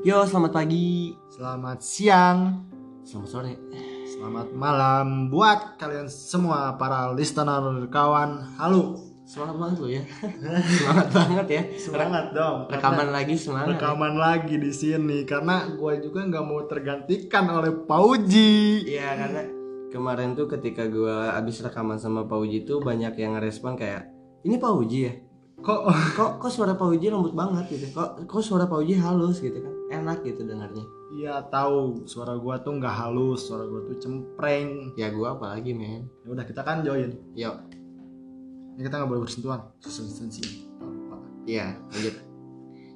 Yo, 0.00 0.24
selamat 0.24 0.52
pagi. 0.56 1.12
Selamat 1.28 1.78
siang, 1.84 2.64
Selamat 3.04 3.28
sore. 3.28 3.52
selamat 4.08 4.48
malam 4.52 5.28
buat 5.32 5.76
kalian 5.76 6.08
semua 6.08 6.76
para 6.76 7.12
listener 7.12 7.88
kawan. 7.88 8.56
Halo. 8.56 8.96
Semangat 9.28 9.56
banget 9.60 9.76
lo 9.78 9.88
ya. 9.88 10.02
semangat 10.80 11.08
banget 11.12 11.46
ya. 11.46 11.62
Semangat 11.76 12.24
dong. 12.32 12.66
Rekaman 12.66 13.08
lagi 13.12 13.36
semangat. 13.36 13.66
ya. 13.66 13.72
Rekaman 13.76 14.14
lagi 14.16 14.54
di 14.58 14.72
sini 14.72 15.18
karena 15.22 15.68
gue 15.68 15.92
juga 16.00 16.20
nggak 16.26 16.44
mau 16.48 16.60
tergantikan 16.64 17.44
oleh 17.46 17.72
Pauji. 17.84 18.88
Iya, 18.90 19.20
karena 19.20 19.42
kemarin 19.90 20.32
tuh 20.32 20.48
ketika 20.48 20.86
gua 20.86 21.34
abis 21.36 21.60
rekaman 21.60 21.98
sama 21.98 22.24
Pak 22.24 22.38
Uji 22.38 22.62
tuh 22.62 22.78
banyak 22.78 23.14
yang 23.18 23.34
ngerespon 23.36 23.74
kayak 23.74 24.06
ini 24.42 24.56
Pak 24.56 24.72
Uji 24.72 24.98
ya. 25.02 25.14
Kok 25.60 25.80
Kok 26.16 26.30
kok 26.40 26.50
suara 26.50 26.72
Pak 26.72 26.88
Uji 26.88 27.12
lembut 27.12 27.34
banget 27.36 27.68
gitu. 27.68 27.90
Kok 27.92 28.24
kok 28.24 28.40
suara 28.40 28.64
Pak 28.64 28.80
Uji 28.80 28.96
halus 28.96 29.38
gitu 29.38 29.60
kan. 29.60 29.79
Enak 29.90 30.22
gitu 30.22 30.46
dengarnya. 30.46 30.86
Iya 31.10 31.42
tahu 31.50 32.06
suara 32.06 32.38
gue 32.38 32.54
tuh 32.62 32.72
nggak 32.78 32.94
halus, 32.94 33.50
suara 33.50 33.66
gue 33.66 33.90
tuh 33.90 33.96
cempreng. 33.98 34.94
Ya 34.94 35.10
gua 35.10 35.34
apalagi 35.34 35.74
men. 35.74 36.06
Ya 36.22 36.28
udah 36.30 36.44
kita 36.46 36.62
kan 36.62 36.86
join. 36.86 37.10
Yuk. 37.34 37.56
Ini 38.78 38.86
kita 38.86 39.02
nggak 39.02 39.10
boleh 39.10 39.22
bersentuhan. 39.26 39.60
Sensi. 39.82 40.70
Lupa. 40.78 41.18
Iya, 41.44 41.74
lanjut. 41.90 42.14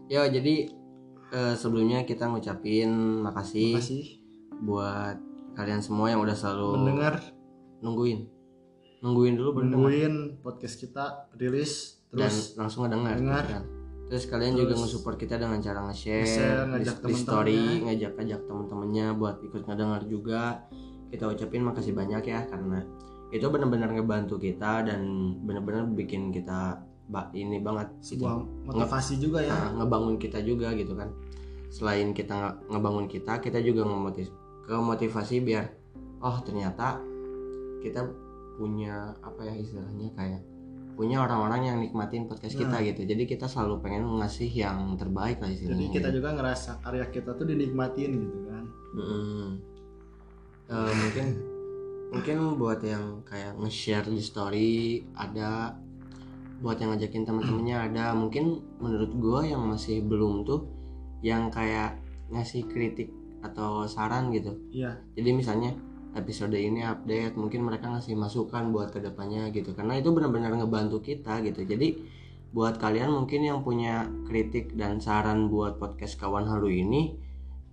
Yo, 0.07 0.23
jadi 0.31 0.55
eh, 1.35 1.55
sebelumnya 1.59 2.07
kita 2.07 2.31
ngucapin 2.31 3.21
makasih, 3.27 3.75
Makasih 3.75 4.05
buat 4.63 5.19
kalian 5.59 5.83
semua 5.83 6.15
yang 6.15 6.23
udah 6.23 6.37
selalu 6.39 6.79
mendengar, 6.79 7.19
nungguin. 7.83 8.31
Nungguin 9.03 9.35
dulu 9.37 9.61
nungguin 9.61 10.41
podcast 10.41 10.81
kita 10.81 11.29
rilis 11.37 12.01
dan 12.09 12.31
terus 12.31 12.55
langsung 12.57 12.87
ngedengar 12.87 13.19
dengar. 13.19 13.45
gitu 13.45 13.55
kan. 13.59 13.65
Terus 14.15 14.31
kalian 14.31 14.55
juga 14.55 14.79
Terus 14.79 14.83
nge-support 14.87 15.17
kita 15.19 15.35
dengan 15.43 15.59
cara 15.59 15.83
nge-share, 15.91 16.23
nge-share, 16.23 16.63
di, 16.63 16.71
ngajak 16.71 16.95
di 16.95 17.03
temen-temennya. 17.03 17.27
story, 17.27 17.63
ngajak-ngajak 17.83 18.41
teman-temannya 18.47 19.07
buat 19.19 19.37
ikut 19.43 19.63
ngedengar 19.67 20.03
juga. 20.07 20.43
Kita 21.11 21.25
ucapin 21.35 21.67
makasih 21.67 21.99
banyak 21.99 22.23
ya 22.23 22.47
karena 22.47 22.79
itu 23.35 23.43
benar-benar 23.51 23.91
ngebantu 23.91 24.39
kita 24.39 24.87
dan 24.87 25.03
benar-benar 25.43 25.91
bikin 25.91 26.31
kita 26.31 26.79
ini 27.35 27.59
banget 27.59 27.91
gitu. 27.99 28.23
sebuah 28.23 28.35
motivasi 28.71 29.19
juga 29.19 29.43
ya. 29.43 29.51
Nah, 29.51 29.83
ngebangun 29.83 30.15
kita 30.23 30.39
juga 30.47 30.71
gitu 30.79 30.95
kan. 30.95 31.11
Selain 31.75 32.15
kita 32.15 32.39
nge- 32.39 32.59
ngebangun 32.71 33.11
kita, 33.11 33.43
kita 33.43 33.59
juga 33.67 33.83
ngemotiv 33.83 34.31
kemotivasi 34.71 35.43
biar 35.43 35.67
oh 36.23 36.39
ternyata 36.47 37.03
kita 37.83 38.07
punya 38.55 39.11
apa 39.21 39.43
ya 39.43 39.59
istilahnya 39.59 40.09
kayak 40.15 40.54
punya 40.95 41.21
orang-orang 41.21 41.61
yang 41.65 41.79
nikmatin 41.79 42.25
podcast 42.25 42.55
kita 42.55 42.71
Nah. 42.71 42.83
gitu. 42.83 43.03
Jadi 43.03 43.23
kita 43.25 43.45
selalu 43.45 43.83
pengen 43.83 44.07
ngasih 44.15 44.47
yang 44.49 44.95
terbaik 44.95 45.43
lah 45.43 45.51
istilahnya. 45.51 45.91
Jadi 45.91 45.95
kita 45.95 46.09
juga 46.11 46.29
ngerasa 46.33 46.71
karya 46.81 47.07
kita 47.11 47.31
tuh 47.35 47.45
dinikmatin 47.45 48.11
gitu 48.15 48.39
kan. 48.47 48.65
Mm-mm. 48.95 49.47
Eh, 50.65 50.93
mungkin 50.95 51.27
mungkin 52.09 52.37
buat 52.57 52.81
yang 52.81 53.21
kayak 53.23 53.59
nge-share 53.59 54.07
di 54.07 54.23
story 54.23 54.73
ada 55.13 55.75
buat 56.63 56.79
yang 56.79 56.95
ngajakin 56.95 57.27
teman-temannya 57.27 57.77
ada 57.91 58.15
mungkin 58.15 58.63
menurut 58.79 59.11
gua 59.19 59.43
yang 59.43 59.67
masih 59.67 60.01
belum 60.01 60.47
tuh 60.47 60.63
yang 61.21 61.51
kayak 61.51 61.99
ngasih 62.31 62.65
kritik 62.65 63.11
atau 63.43 63.85
saran 63.85 64.31
gitu 64.31 64.55
Iya. 64.71 64.97
jadi 65.13 65.31
misalnya 65.35 65.75
episode 66.15 66.55
ini 66.55 66.83
update 66.83 67.35
mungkin 67.35 67.67
mereka 67.67 67.91
ngasih 67.91 68.15
masukan 68.15 68.71
buat 68.71 68.91
ke 68.91 69.03
depannya 69.03 69.51
gitu 69.51 69.75
karena 69.75 69.99
itu 69.99 70.11
benar-benar 70.15 70.55
ngebantu 70.57 71.03
kita 71.03 71.43
gitu 71.43 71.63
jadi 71.63 71.99
buat 72.55 72.79
kalian 72.79 73.11
mungkin 73.11 73.43
yang 73.43 73.67
punya 73.67 74.07
kritik 74.31 74.79
dan 74.79 75.03
saran 75.03 75.51
buat 75.51 75.77
podcast 75.77 76.15
kawan 76.17 76.47
halu 76.47 76.71
ini 76.71 77.19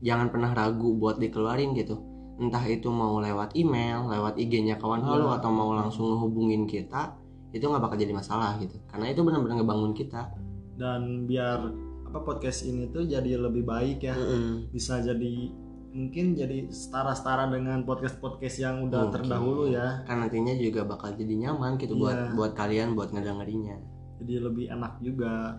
jangan 0.01 0.33
pernah 0.33 0.51
ragu 0.51 0.97
buat 0.97 1.21
dikeluarin 1.21 1.77
gitu 1.77 2.01
entah 2.41 2.65
itu 2.65 2.89
mau 2.89 3.21
lewat 3.21 3.53
email 3.53 4.09
lewat 4.09 4.41
IG-nya 4.41 4.81
kawan 4.81 5.05
halu 5.05 5.29
Iya. 5.29 5.37
atau 5.37 5.49
mau 5.53 5.77
langsung 5.77 6.09
ngehubungin 6.09 6.65
kita 6.65 7.13
itu 7.53 7.61
nggak 7.61 7.83
bakal 7.83 7.97
jadi 8.01 8.09
masalah 8.09 8.57
gitu 8.57 8.81
karena 8.89 9.13
itu 9.13 9.21
benar-benar 9.21 9.61
ngebangun 9.61 9.93
kita 9.93 10.33
Dan 10.71 11.29
biar 11.29 11.61
apa 12.09 12.19
podcast 12.25 12.65
ini 12.65 12.89
tuh 12.89 13.05
jadi 13.05 13.37
lebih 13.37 13.61
baik 13.61 14.01
ya. 14.01 14.17
Mm-mm. 14.17 14.73
Bisa 14.73 14.97
jadi 14.97 15.53
mungkin 15.91 16.33
jadi 16.33 16.67
setara-setara 16.67 17.51
dengan 17.51 17.83
podcast-podcast 17.83 18.57
yang 18.57 18.87
udah 18.87 19.05
Mungkin. 19.05 19.15
terdahulu 19.27 19.63
ya. 19.67 20.01
kan 20.03 20.19
nantinya 20.19 20.55
juga 20.55 20.81
bakal 20.83 21.11
jadi 21.13 21.35
nyaman 21.37 21.75
gitu 21.75 21.95
buat 21.95 22.15
Iya. 22.15 22.27
buat 22.31 22.51
kalian 22.53 22.95
buat 22.95 23.11
ngedengerinnya 23.11 23.75
Jadi 24.21 24.33
lebih 24.37 24.65
enak 24.69 25.01
juga. 25.01 25.57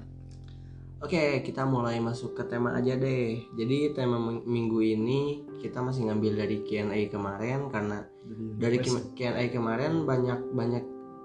Oke, 0.99 1.43
kita 1.43 1.67
mulai 1.67 1.99
masuk 1.99 2.33
ke 2.33 2.47
tema 2.47 2.79
aja 2.79 2.95
deh. 2.95 3.43
Jadi 3.59 3.91
tema 3.91 4.17
ming- 4.17 4.47
minggu 4.47 4.79
ini 4.79 5.21
kita 5.59 5.83
masih 5.83 6.07
ngambil 6.07 6.39
dari 6.39 6.63
Q&A 6.63 7.11
kemarin 7.11 7.67
karena 7.67 8.07
Jadi 8.23 8.55
dari 8.57 8.79
Q&A 9.13 9.45
kemarin 9.51 10.07
banyak 10.07 10.55
banyak 10.55 10.85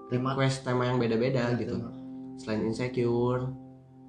tema 0.09 0.33
request 0.33 0.65
tema 0.65 0.89
yang 0.89 0.97
beda-beda 0.97 1.53
ya, 1.53 1.55
gitu. 1.55 1.77
tema. 1.77 1.93
Selain 2.35 2.65
insecure, 2.65 3.53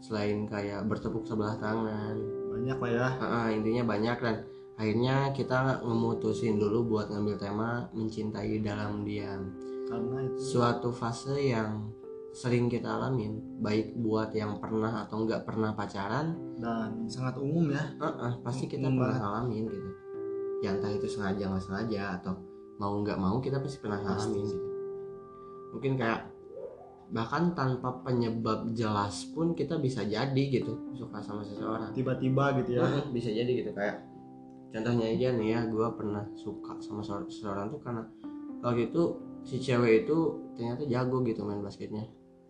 selain 0.01 0.49
kayak 0.49 0.89
bertepuk 0.89 1.23
sebelah 1.23 1.61
tangan, 1.61 2.17
Banyak 2.49 2.79
lah 2.81 2.91
ya. 2.91 3.07
Ah, 3.15 3.29
ah, 3.29 3.47
intinya 3.53 3.85
banyak 3.87 4.17
dan 4.19 4.37
akhirnya 4.79 5.35
kita 5.35 5.83
memutusin 5.83 6.57
dulu 6.57 6.97
buat 6.97 7.11
ngambil 7.11 7.37
tema 7.37 7.91
mencintai 7.93 8.63
dalam 8.63 9.03
diam. 9.03 9.51
Karena 9.91 10.23
itu 10.23 10.39
Suatu 10.39 10.95
fase 10.95 11.35
yang 11.35 11.91
sering 12.31 12.71
kita 12.71 12.87
alamin, 12.87 13.59
baik 13.59 13.99
buat 13.99 14.31
yang 14.31 14.63
pernah 14.63 15.03
atau 15.03 15.27
nggak 15.27 15.43
pernah 15.43 15.75
pacaran 15.75 16.39
dan 16.63 17.11
sangat 17.11 17.35
umum 17.43 17.73
ya. 17.75 17.83
Heeh, 17.99 18.33
pasti 18.47 18.71
kita 18.71 18.87
Umum 18.87 19.03
pernah 19.03 19.19
banget. 19.19 19.25
ngalamin 19.27 19.65
gitu 19.75 19.91
ya 20.59 20.75
entah 20.75 20.91
itu 20.91 21.07
sengaja 21.07 21.55
nggak 21.55 21.63
sengaja 21.63 22.03
atau 22.19 22.35
mau 22.83 22.99
nggak 22.99 23.15
mau 23.15 23.39
kita 23.39 23.63
pasti 23.63 23.79
pernah 23.79 24.03
Pasti 24.03 24.11
ngalamin 24.35 24.43
sih. 24.43 24.59
gitu 24.59 24.67
mungkin 25.71 25.93
kayak 25.95 26.21
bahkan 27.09 27.43
tanpa 27.55 27.89
penyebab 28.03 28.69
jelas 28.75 29.23
pun 29.33 29.55
kita 29.55 29.79
bisa 29.79 30.03
jadi 30.03 30.43
gitu 30.51 30.75
suka 30.93 31.23
sama 31.23 31.41
seseorang 31.47 31.95
Tiba-tiba 31.95 32.59
gitu 32.61 32.77
ya. 32.77 32.85
Bisa 33.15 33.31
jadi 33.33 33.49
gitu 33.49 33.71
kayak 33.73 34.03
contohnya 34.69 35.07
aja 35.09 35.29
nih 35.33 35.49
ya 35.49 35.61
gue 35.65 35.89
pernah 35.93 36.25
suka 36.35 36.77
sama 36.79 37.01
seor- 37.01 37.25
seseorang 37.27 37.69
tuh 37.69 37.81
karena 37.81 38.03
waktu 38.61 38.87
itu 38.87 39.03
si 39.41 39.57
cewek 39.57 40.05
itu 40.05 40.17
ternyata 40.53 40.85
jago 40.85 41.23
gitu 41.23 41.41
main 41.43 41.59
basketnya 41.59 42.05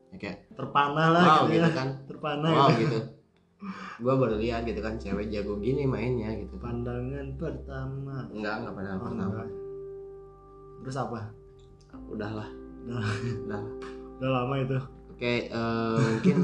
ya 0.08 0.16
kayak 0.18 0.38
Terpanah 0.52 1.08
lah 1.10 1.22
wow 1.22 1.42
gitu, 1.44 1.54
gitu 1.54 1.62
ya. 1.64 1.72
kan 1.72 1.88
Terpanah 2.04 2.50
wow 2.50 2.68
gitu. 2.72 2.80
gitu 2.82 2.98
gue 3.98 4.14
baru 4.14 4.36
lihat 4.36 4.62
gitu 4.64 4.78
kan 4.78 4.94
cewek 4.96 5.28
jago 5.28 5.58
gini 5.58 5.82
mainnya 5.82 6.30
gitu 6.32 6.54
Pandangan 6.56 7.34
pertama. 7.34 8.26
enggak 8.28 8.54
enggak 8.56 8.72
pernah 8.72 8.92
Oh, 8.92 9.02
pernah 9.04 9.24
enggak. 9.28 9.48
Terus 10.80 10.96
apa? 10.96 11.20
udahlah 12.08 12.48
Udah. 12.86 13.02
udah 13.44 13.62
Udah 14.16 14.30
lama 14.32 14.54
itu. 14.56 14.78
oke 15.08 15.34
eh, 15.50 15.98
mungkin 16.00 16.36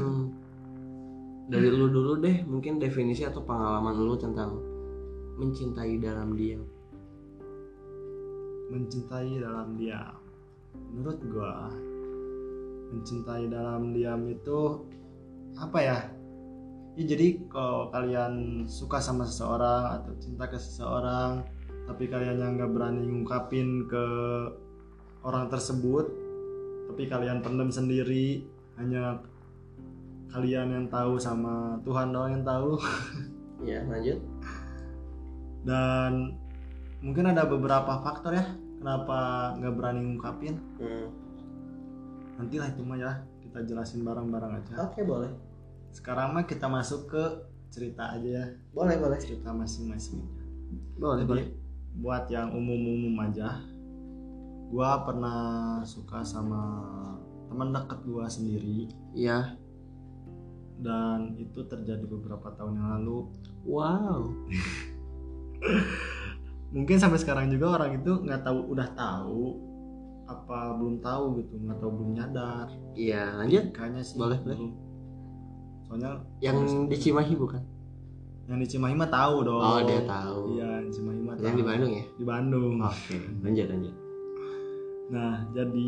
dari 1.45 1.69
lu 1.69 1.87
dulu 1.87 2.19
deh 2.19 2.41
mungkin 2.43 2.75
definisi 2.75 3.21
atau 3.21 3.39
pengalaman 3.39 3.95
lu 3.95 4.13
tentang 4.15 4.57
mencintai 5.35 5.99
dalam 5.99 6.35
diam? 6.35 6.63
Mencintai 8.71 9.39
dalam 9.39 9.75
diam. 9.75 10.15
Menurut 10.91 11.19
gua 11.31 11.71
mencintai 12.95 13.51
dalam 13.51 13.91
diam 13.91 14.23
itu 14.31 14.87
apa 15.59 15.79
ya? 15.83 15.99
Ya 16.95 17.03
jadi 17.03 17.43
kalau 17.51 17.91
kalian 17.91 18.63
suka 18.71 19.03
sama 19.03 19.27
seseorang 19.27 19.99
atau 19.99 20.15
cinta 20.15 20.47
ke 20.47 20.55
seseorang 20.55 21.43
tapi 21.85 22.07
kalian 22.07 22.39
yang 22.39 22.55
nggak 22.55 22.71
berani 22.71 23.03
ngungkapin 23.03 23.83
ke 23.91 24.05
orang 25.27 25.51
tersebut 25.51 26.07
tapi 26.87 27.03
kalian 27.11 27.43
pendam 27.43 27.67
sendiri 27.67 28.47
hanya 28.79 29.19
kalian 30.31 30.71
yang 30.71 30.87
tahu 30.87 31.19
sama 31.19 31.79
Tuhan 31.83 32.15
doang 32.15 32.31
yang 32.39 32.45
tahu. 32.47 32.79
Ya 33.63 33.81
lanjut 33.87 34.19
dan 35.65 36.37
mungkin 37.01 37.25
ada 37.33 37.49
beberapa 37.49 37.99
faktor 38.05 38.37
ya 38.37 38.45
kenapa 38.79 39.51
nggak 39.57 39.73
berani 39.73 40.01
ngungkapin. 40.05 40.55
Hmm, 40.77 41.09
nantilah 42.37 42.69
itu 42.69 42.81
mah 42.85 42.97
ya 43.01 43.11
kita 43.41 43.65
jelasin 43.65 44.05
bareng-bareng 44.05 44.61
aja. 44.61 44.85
Oke 44.85 45.01
boleh. 45.01 45.33
Sekarang 45.89 46.37
mah 46.37 46.45
kita 46.45 46.69
masuk 46.69 47.09
ke 47.09 47.23
cerita 47.73 48.13
aja 48.13 48.29
ya. 48.29 48.45
Boleh 48.71 48.95
boleh. 49.01 49.17
Cerita 49.17 49.49
masing-masing 49.49 50.45
boleh 50.95 51.23
jadi 51.23 51.29
boleh. 51.29 51.47
buat 51.99 52.23
yang 52.31 52.51
umum-umum 52.55 53.15
aja 53.23 53.61
gua 54.71 55.05
pernah 55.05 55.39
suka 55.85 56.25
sama 56.25 56.83
teman 57.47 57.71
dekat 57.71 57.99
gua 58.05 58.25
sendiri. 58.29 58.89
Iya. 59.13 59.55
Dan 60.75 61.39
itu 61.39 61.63
terjadi 61.63 62.03
beberapa 62.03 62.51
tahun 62.51 62.75
yang 62.75 62.89
lalu. 62.99 63.31
Wow 63.63 64.29
mungkin 66.75 66.97
sampai 66.99 67.19
sekarang 67.19 67.47
juga 67.47 67.79
orang 67.79 68.01
itu 68.01 68.11
nggak 68.19 68.41
tahu 68.43 68.59
udah 68.75 68.87
tahu 68.93 69.43
apa 70.25 70.73
belum 70.81 70.99
tahu 71.05 71.37
gitu 71.39 71.53
nggak 71.61 71.77
tahu 71.79 71.91
belum 71.93 72.09
nyadar. 72.17 72.67
Iya 72.97 73.37
lanjut. 73.37 73.63
Kayaknya 73.71 74.01
sih 74.01 74.17
Boleh, 74.17 74.39
boleh. 74.41 74.57
soalnya 75.85 76.17
yang 76.41 76.57
di 76.89 76.97
Cimahi 76.97 77.33
bukan? 77.37 77.61
Yang 78.49 78.57
di 78.61 78.67
Cimahi 78.73 78.93
mah 78.97 79.09
tahu 79.09 79.35
dong. 79.45 79.61
Oh 79.61 79.79
dia 79.85 80.01
tahu. 80.05 80.57
Iya 80.57 80.69
yang 80.81 80.89
Cimahi 80.89 81.19
mah 81.21 81.35
yang 81.37 81.53
tahu. 81.53 81.59
di 81.61 81.65
Bandung 81.65 81.91
ya? 81.93 82.05
Di 82.17 82.25
Bandung. 82.25 82.73
Oke 82.81 83.17
lanjut 83.45 83.65
lanjut. 83.69 83.95
Nah 85.13 85.33
jadi 85.53 85.87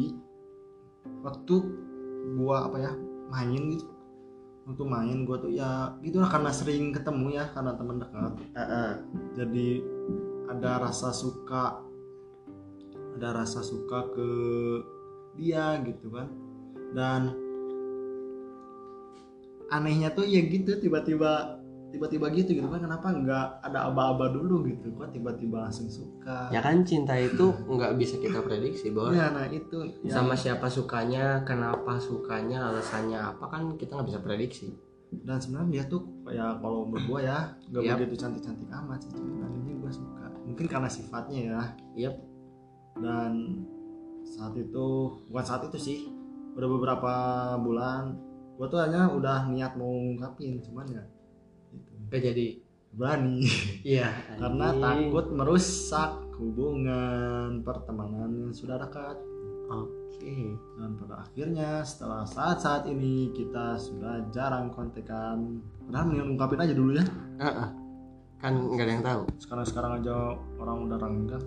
waktu 1.25 1.55
gua 2.37 2.69
apa 2.69 2.77
ya 2.77 2.93
main 3.33 3.61
gitu 3.73 3.87
waktu 4.67 4.83
main 4.83 5.23
gua 5.23 5.39
tuh 5.39 5.47
ya 5.47 5.95
gitu 6.03 6.19
lah 6.19 6.27
karena 6.27 6.51
sering 6.51 6.91
ketemu 6.91 7.39
ya 7.39 7.47
karena 7.55 7.71
teman 7.79 8.03
dekat. 8.03 8.33
Jadi 9.39 9.69
ada 10.51 10.83
rasa 10.83 11.15
suka 11.15 11.79
ada 13.15 13.29
rasa 13.31 13.63
suka 13.63 14.11
ke 14.11 14.29
dia 15.39 15.79
gitu 15.87 16.11
kan. 16.11 16.27
Dan 16.91 17.31
anehnya 19.71 20.11
tuh 20.11 20.27
ya 20.27 20.43
gitu 20.43 20.79
tiba-tiba 20.79 21.63
tiba-tiba 21.87 22.27
gitu 22.35 22.51
gitu 22.51 22.67
kan 22.67 22.83
kenapa 22.83 23.15
nggak 23.15 23.47
ada 23.63 23.87
aba-aba 23.87 24.27
dulu 24.35 24.67
gitu 24.67 24.91
kok 24.99 25.07
tiba-tiba 25.15 25.67
langsung 25.67 25.87
suka 25.87 26.51
ya 26.51 26.59
kan 26.59 26.83
cinta 26.83 27.15
itu 27.15 27.55
nggak 27.63 27.95
bisa 27.95 28.19
kita 28.19 28.43
prediksi 28.43 28.91
bahwa 28.91 29.15
ya 29.15 29.31
nah 29.31 29.47
itu 29.47 29.87
ya, 30.03 30.19
sama 30.19 30.35
siapa 30.35 30.67
sukanya 30.67 31.47
kenapa 31.47 31.95
sukanya 31.95 32.67
alasannya 32.69 33.15
apa 33.15 33.45
kan 33.47 33.61
kita 33.79 33.95
nggak 33.95 34.09
bisa 34.11 34.19
prediksi 34.19 34.67
dan 35.23 35.39
sebenarnya 35.39 35.69
dia 35.71 35.83
tuh 35.87 36.03
ya 36.27 36.59
kalau 36.59 36.83
menurut 36.83 37.05
gua 37.07 37.19
ya 37.23 37.39
nggak 37.71 37.83
Yap. 37.87 37.95
begitu 38.03 38.15
cantik-cantik 38.19 38.67
amat 38.67 38.99
sih 39.07 39.11
cuman 39.15 39.51
ini 39.63 39.71
gua 39.79 39.91
suka 39.91 40.27
mungkin 40.43 40.65
karena 40.67 40.89
sifatnya 40.91 41.39
ya 41.39 41.61
Yap. 41.95 42.15
dan 42.99 43.31
saat 44.27 44.51
itu 44.59 44.87
bukan 45.31 45.45
saat 45.47 45.63
itu 45.71 45.79
sih 45.79 45.97
udah 46.59 46.67
beberapa 46.67 47.13
bulan 47.63 48.19
gua 48.59 48.67
tuh 48.67 48.83
hanya 48.83 49.07
udah 49.07 49.47
niat 49.47 49.79
mau 49.79 49.87
ngungkapin 49.87 50.59
cuman 50.59 50.87
ya. 50.91 51.03
Gak 52.09 52.21
jadi. 52.23 52.47
Berani. 52.97 53.45
Iya. 53.85 54.09
Karena 54.39 54.73
takut 54.77 55.29
merusak 55.31 56.11
hubungan 56.37 57.61
pertemanan 57.65 58.29
yang 58.33 58.53
sudah 58.53 58.77
dekat 58.81 59.17
oke. 59.69 60.35
Dan 60.79 60.89
pada 60.97 61.27
akhirnya 61.27 61.81
setelah 61.83 62.23
saat-saat 62.25 62.89
ini 62.89 63.31
kita 63.35 63.77
sudah 63.77 64.25
jarang 64.33 64.73
kontekan. 64.73 65.61
Padahal 65.87 66.05
mendingan 66.09 66.29
ungkapin 66.35 66.63
aja 66.63 66.73
dulu 66.73 66.91
ya. 66.97 67.05
Ah, 67.37 67.47
ah. 67.67 67.69
kan 68.37 68.53
nggak 68.53 68.85
ada 68.85 68.93
yang 68.93 69.05
tahu. 69.05 69.21
Sekarang-sekarang 69.41 69.91
aja 70.01 70.15
orang 70.61 70.77
udah 70.89 70.97
renggang 71.01 71.45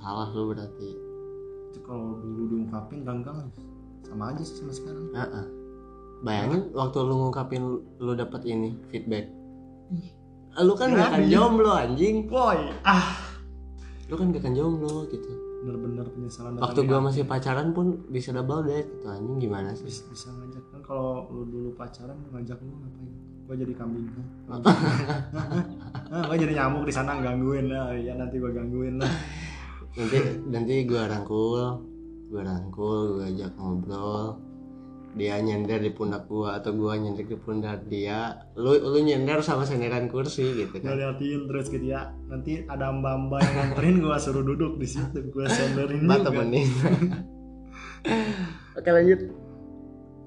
salah 0.00 0.28
lu 0.32 0.50
berarti. 0.50 0.90
Itu 1.70 1.78
kalau 1.84 2.18
dulu 2.18 2.42
diungkapin 2.56 3.04
renggang 3.04 3.52
sama 4.08 4.32
aja 4.32 4.42
sih 4.42 4.56
sama 4.58 4.72
sekarang. 4.72 5.06
Ah, 5.12 5.44
ah. 5.44 5.46
Bayangin 6.20 6.68
waktu 6.76 6.98
lu 7.00 7.14
ngungkapin 7.16 7.62
lu 8.00 8.12
dapat 8.12 8.44
ini 8.44 8.76
feedback. 8.92 9.28
Lu 10.60 10.74
kan 10.76 10.92
gak 10.92 11.16
akan 11.16 11.22
jomblo 11.30 11.72
anjing. 11.72 12.28
Boy 12.28 12.58
ah. 12.84 13.16
Lu 14.10 14.14
kan 14.18 14.34
gak 14.34 14.44
akan 14.44 14.54
jomblo 14.54 15.08
gitu. 15.08 15.30
Bener-bener 15.60 16.08
penyesalan 16.08 16.56
waktu 16.56 16.80
gua 16.88 17.04
masih 17.04 17.28
pacaran 17.28 17.76
pun 17.76 18.08
bisa 18.08 18.32
double 18.32 18.64
date 18.64 18.88
gitu 18.96 19.06
anjing 19.12 19.36
gimana 19.40 19.76
sih? 19.76 19.84
Bisa, 19.88 20.08
bisa 20.08 20.28
ngajak 20.32 20.64
kan 20.72 20.80
kalau 20.84 21.28
lu 21.28 21.44
dulu 21.48 21.70
pacaran 21.76 22.16
ngajak 22.32 22.56
lu 22.64 22.72
ngapain? 22.80 23.12
Gua 23.44 23.54
jadi 23.60 23.74
kambing. 23.76 24.06
Kan 24.08 24.24
nah, 26.12 26.22
gua 26.28 26.36
jadi 26.36 26.52
nyamuk 26.56 26.88
di 26.88 26.92
sana 26.92 27.20
gangguin 27.20 27.68
lah. 27.68 27.92
Ya 27.92 28.16
nanti 28.16 28.40
gua 28.40 28.52
gangguin 28.52 29.00
lah. 29.00 29.12
Nanti 29.96 30.18
nanti 30.48 30.74
gua 30.88 31.08
rangkul 31.08 31.64
gua 32.32 32.42
rangkul 32.46 33.20
gua 33.20 33.26
ajak 33.28 33.52
ngobrol 33.60 34.49
dia 35.10 35.42
nyender 35.42 35.82
di 35.82 35.90
pundak 35.90 36.30
gua 36.30 36.62
atau 36.62 36.70
gua 36.70 36.94
nyender 36.94 37.26
di 37.26 37.34
pundak 37.34 37.82
dia 37.90 38.46
lu 38.54 38.78
lu 38.78 38.98
nyender 39.02 39.42
sama 39.42 39.66
senderan 39.66 40.06
kursi 40.06 40.54
gitu 40.54 40.78
kan. 40.78 40.94
Ngeliatin 40.94 41.50
terus 41.50 41.66
gitu 41.66 41.86
ya 41.90 42.14
nanti 42.30 42.62
ada 42.70 42.94
mbak 42.94 43.14
mbak 43.26 43.40
yang 43.42 43.54
nganterin 43.58 43.96
gua 43.98 44.16
suruh 44.22 44.46
duduk 44.46 44.78
di 44.78 44.86
situ 44.86 45.18
gua 45.34 45.50
senderin 45.50 46.06
mbak 46.06 46.22
temenin. 46.22 46.68
Oke 48.78 48.90
lanjut. 48.94 49.20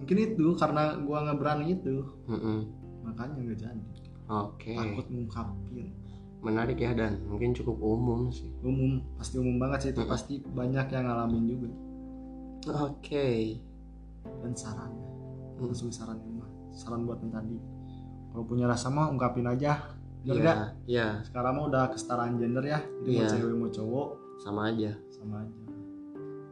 Mungkin 0.04 0.18
itu 0.20 0.46
karena 0.60 1.00
gua 1.00 1.18
nggak 1.32 1.38
berani 1.40 1.66
itu. 1.80 2.04
Mm-mm. 2.28 2.60
makanya 3.04 3.36
nggak 3.40 3.60
jadi. 3.60 3.84
Oke. 4.32 4.76
Takut 4.76 5.08
ngungkapin 5.08 5.88
menarik 6.44 6.76
ya 6.76 6.92
dan. 6.92 7.24
Mungkin 7.32 7.56
cukup 7.56 7.80
umum 7.80 8.36
sih. 8.36 8.52
Umum 8.60 9.00
pasti 9.16 9.40
umum 9.40 9.56
banget 9.64 9.80
sih 9.80 9.90
itu 9.96 10.04
Mm-mm. 10.04 10.12
pasti 10.12 10.34
banyak 10.44 10.92
yang 10.92 11.08
ngalamin 11.08 11.44
juga. 11.48 11.72
Oke 12.84 13.60
dan 14.24 14.54
Hmm. 15.54 15.64
langsung 15.64 15.90
saran 15.90 16.18
mah 16.34 16.50
saran 16.70 17.04
buat 17.04 17.20
yang 17.20 17.32
tadi 17.32 17.58
kalau 18.30 18.44
punya 18.44 18.66
rasa 18.66 18.90
mah 18.90 19.08
ungkapin 19.08 19.46
aja 19.46 19.78
Bener 20.24 20.34
Iya, 20.34 20.42
nggak? 20.42 20.58
iya, 20.88 21.08
sekarang 21.22 21.52
mah 21.54 21.66
udah 21.68 21.84
kesetaraan 21.90 22.40
gender 22.40 22.64
ya 22.64 22.80
jadi 23.00 23.10
mau 23.10 23.20
Iya. 23.20 23.28
cewek 23.30 23.56
mau 23.56 23.70
cowok 23.70 24.08
sama 24.40 24.62
aja. 24.72 24.92
sama 25.10 25.36
aja 25.40 25.62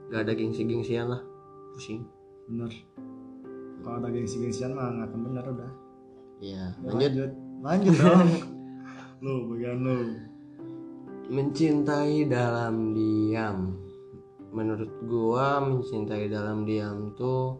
Gak 0.08 0.22
ada 0.22 0.34
gengsi-gengsian 0.34 1.08
lah. 1.08 1.22
Pusing. 1.72 2.04
bener 2.46 2.72
kalau 3.80 3.96
ada 3.98 4.10
gengsi-gengsian 4.10 4.72
mah 4.72 4.92
nggak 4.92 5.08
akan 5.08 5.20
bener 5.24 5.46
udah 5.48 5.72
Iya, 6.38 6.64
Ya, 6.76 6.90
lanjut. 6.90 7.00
lanjut 7.00 7.32
lanjut 7.62 7.96
dong 7.96 8.30
lu 9.24 9.34
bagian 9.50 9.78
lu 9.80 9.98
Mencintai 11.32 12.28
dalam 12.28 12.92
diam. 12.92 13.80
Menurut 14.52 14.92
gua 15.08 15.64
mencintai 15.64 16.28
dalam 16.28 16.68
diam 16.68 17.16
tuh 17.16 17.60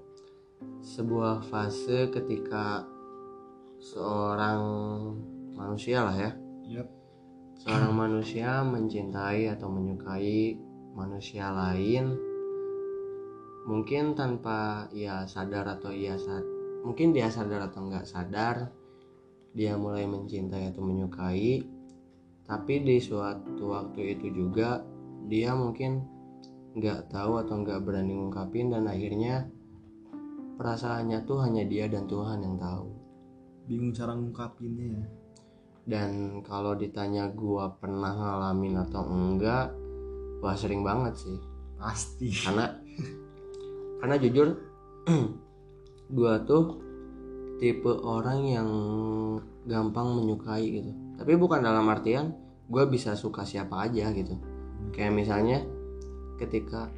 sebuah 0.84 1.48
fase 1.48 2.12
ketika 2.12 2.84
seorang 3.80 4.62
manusia 5.56 6.04
lah 6.04 6.16
ya. 6.16 6.32
Yap. 6.68 6.88
Seorang 7.64 7.94
manusia 7.96 8.62
mencintai 8.68 9.48
atau 9.50 9.72
menyukai 9.72 10.60
manusia 10.92 11.48
lain 11.56 12.32
mungkin 13.66 14.18
tanpa 14.18 14.90
ia 14.90 15.24
sadar 15.30 15.78
atau 15.78 15.94
ia 15.94 16.18
sad 16.18 16.44
mungkin 16.82 17.14
dia 17.14 17.30
sadar 17.30 17.70
atau 17.70 17.86
nggak 17.86 18.10
sadar 18.10 18.74
dia 19.54 19.78
mulai 19.78 20.10
mencintai 20.10 20.74
atau 20.74 20.82
menyukai 20.82 21.62
tapi 22.50 22.74
di 22.82 22.98
suatu 22.98 23.70
waktu 23.70 24.18
itu 24.18 24.34
juga 24.34 24.82
dia 25.30 25.54
mungkin 25.54 26.02
nggak 26.72 27.12
tahu 27.12 27.44
atau 27.44 27.56
nggak 27.60 27.84
berani 27.84 28.16
ngungkapin 28.16 28.72
dan 28.72 28.88
akhirnya 28.88 29.44
perasaannya 30.56 31.28
tuh 31.28 31.44
hanya 31.44 31.68
dia 31.68 31.92
dan 31.92 32.08
Tuhan 32.08 32.46
yang 32.46 32.56
tahu. 32.56 32.88
Bingung 33.68 33.92
cara 33.92 34.16
ngungkapinnya 34.16 34.88
ya. 35.02 35.06
Dan 35.82 36.40
kalau 36.46 36.78
ditanya 36.78 37.28
gua 37.34 37.76
pernah 37.76 38.14
ngalamin 38.16 38.80
atau 38.88 39.04
enggak 39.04 39.74
wah 40.40 40.56
sering 40.56 40.86
banget 40.86 41.18
sih. 41.20 41.38
Pasti. 41.76 42.32
Karena 42.32 42.72
karena 44.00 44.16
jujur 44.22 44.48
gua 46.16 46.40
tuh 46.48 46.80
tipe 47.60 47.92
orang 47.92 48.40
yang 48.48 48.70
gampang 49.68 50.14
menyukai 50.14 50.66
gitu. 50.80 50.92
Tapi 51.20 51.36
bukan 51.36 51.60
dalam 51.60 51.84
artian 51.92 52.32
gua 52.72 52.88
bisa 52.88 53.18
suka 53.20 53.44
siapa 53.44 53.92
aja 53.92 54.14
gitu. 54.16 54.40
Kayak 54.94 55.14
misalnya 55.20 55.81
ketika 56.42 56.90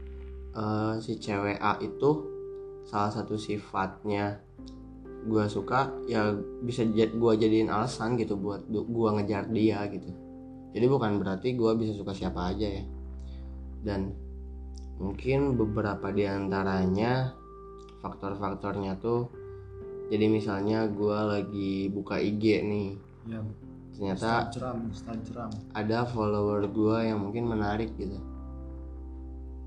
eh, 0.56 0.94
si 1.04 1.20
cewek 1.20 1.60
A 1.60 1.78
itu 1.84 2.12
salah 2.88 3.12
satu 3.12 3.36
sifatnya 3.36 4.40
gua 5.24 5.48
suka 5.48 5.88
ya 6.08 6.36
bisa 6.64 6.84
jad- 6.92 7.16
gua 7.16 7.36
jadiin 7.36 7.72
alasan 7.72 8.20
gitu 8.20 8.36
buat 8.36 8.68
gua 8.70 9.20
ngejar 9.20 9.48
dia 9.52 9.88
gitu. 9.88 10.12
Jadi 10.74 10.86
bukan 10.90 11.22
berarti 11.22 11.56
gua 11.56 11.76
bisa 11.76 11.96
suka 11.96 12.12
siapa 12.12 12.52
aja 12.52 12.68
ya. 12.68 12.84
Dan 13.84 14.12
mungkin 15.00 15.56
beberapa 15.60 16.12
di 16.12 16.28
antaranya 16.28 17.34
faktor-faktornya 18.04 19.00
tuh 19.00 19.32
jadi 20.12 20.28
misalnya 20.28 20.92
gua 20.92 21.40
lagi 21.40 21.88
buka 21.88 22.20
IG 22.20 22.44
nih. 22.68 22.90
Ya 23.32 23.40
ternyata 23.94 24.50
Instagram 24.50 24.78
Instagram 24.90 25.50
ada 25.78 26.00
follower 26.10 26.66
gua 26.74 27.06
yang 27.06 27.22
mungkin 27.22 27.46
menarik 27.46 27.94
gitu 27.96 28.18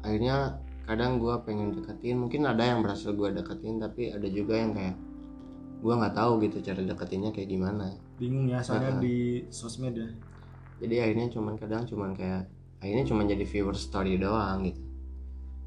akhirnya 0.06 0.62
kadang 0.86 1.18
gua 1.18 1.42
pengen 1.42 1.74
deketin 1.74 2.22
mungkin 2.22 2.46
ada 2.46 2.62
yang 2.62 2.86
berhasil 2.86 3.10
gua 3.10 3.34
deketin 3.34 3.82
tapi 3.82 4.14
ada 4.14 4.30
juga 4.30 4.54
yang 4.54 4.70
kayak 4.70 4.94
gua 5.82 5.98
nggak 5.98 6.14
tahu 6.14 6.32
gitu 6.46 6.62
cara 6.62 6.80
deketinnya 6.86 7.34
kayak 7.34 7.50
gimana. 7.50 7.90
Bingung 8.16 8.46
ya 8.46 8.62
soalnya 8.62 9.02
di 9.02 9.42
sosmed 9.50 9.98
ya. 9.98 10.08
Jadi 10.78 10.94
akhirnya 11.02 11.26
cuman 11.34 11.54
kadang 11.58 11.82
cuman 11.84 12.14
kayak 12.14 12.46
akhirnya 12.78 13.04
cuman 13.04 13.24
jadi 13.26 13.44
viewer 13.44 13.74
story 13.74 14.14
doang 14.16 14.62
gitu. 14.62 14.82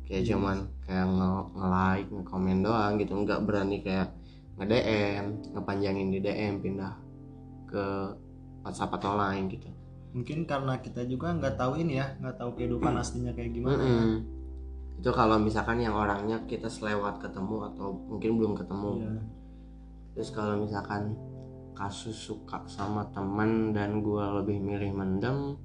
Kayak 0.07 0.23
Iya. 0.23 0.29
cuman 0.33 0.57
kayak 0.87 1.05
nge, 1.05 1.31
nge-like 1.53 2.09
nge-komen 2.15 2.57
doang 2.63 2.91
gitu. 2.97 3.13
Nggak 3.13 3.39
berani 3.45 3.77
kayak 3.83 4.09
nge-DM 4.57 5.25
ngepanjangin 5.53 6.07
di 6.09 6.19
DM 6.23 6.53
pindah 6.63 6.93
ke 7.69 7.85
WhatsApp 8.65 8.97
atau 8.97 9.15
lain 9.15 9.47
gitu 9.47 9.69
mungkin 10.09 10.49
karena 10.49 10.81
kita 10.81 11.05
juga 11.05 11.33
nggak 11.37 11.55
tahu 11.55 11.77
ini 11.81 12.01
ya 12.01 12.17
nggak 12.17 12.35
tahu 12.41 12.57
kehidupan 12.57 12.97
aslinya 12.97 13.31
kayak 13.37 13.53
gimana 13.53 13.81
Mm-mm. 13.81 14.15
itu 14.97 15.09
kalau 15.13 15.37
misalkan 15.37 15.79
yang 15.79 15.93
orangnya 15.93 16.41
kita 16.49 16.65
selewat 16.65 17.21
ketemu 17.21 17.71
atau 17.73 17.93
mungkin 18.09 18.31
belum 18.35 18.53
ketemu. 18.57 18.89
Iya. 18.99 19.21
terus 20.17 20.29
kalau 20.33 20.59
misalkan 20.59 21.13
kasus 21.77 22.17
suka 22.17 22.65
sama 22.67 23.07
teman 23.15 23.71
dan 23.71 24.03
gue 24.03 24.25
lebih 24.41 24.57
milih 24.59 24.91
mendem 24.91 25.55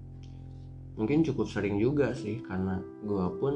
mungkin 0.94 1.26
cukup 1.26 1.50
sering 1.50 1.82
juga 1.82 2.14
sih 2.14 2.38
karena 2.44 2.78
gue 3.02 3.26
pun 3.42 3.54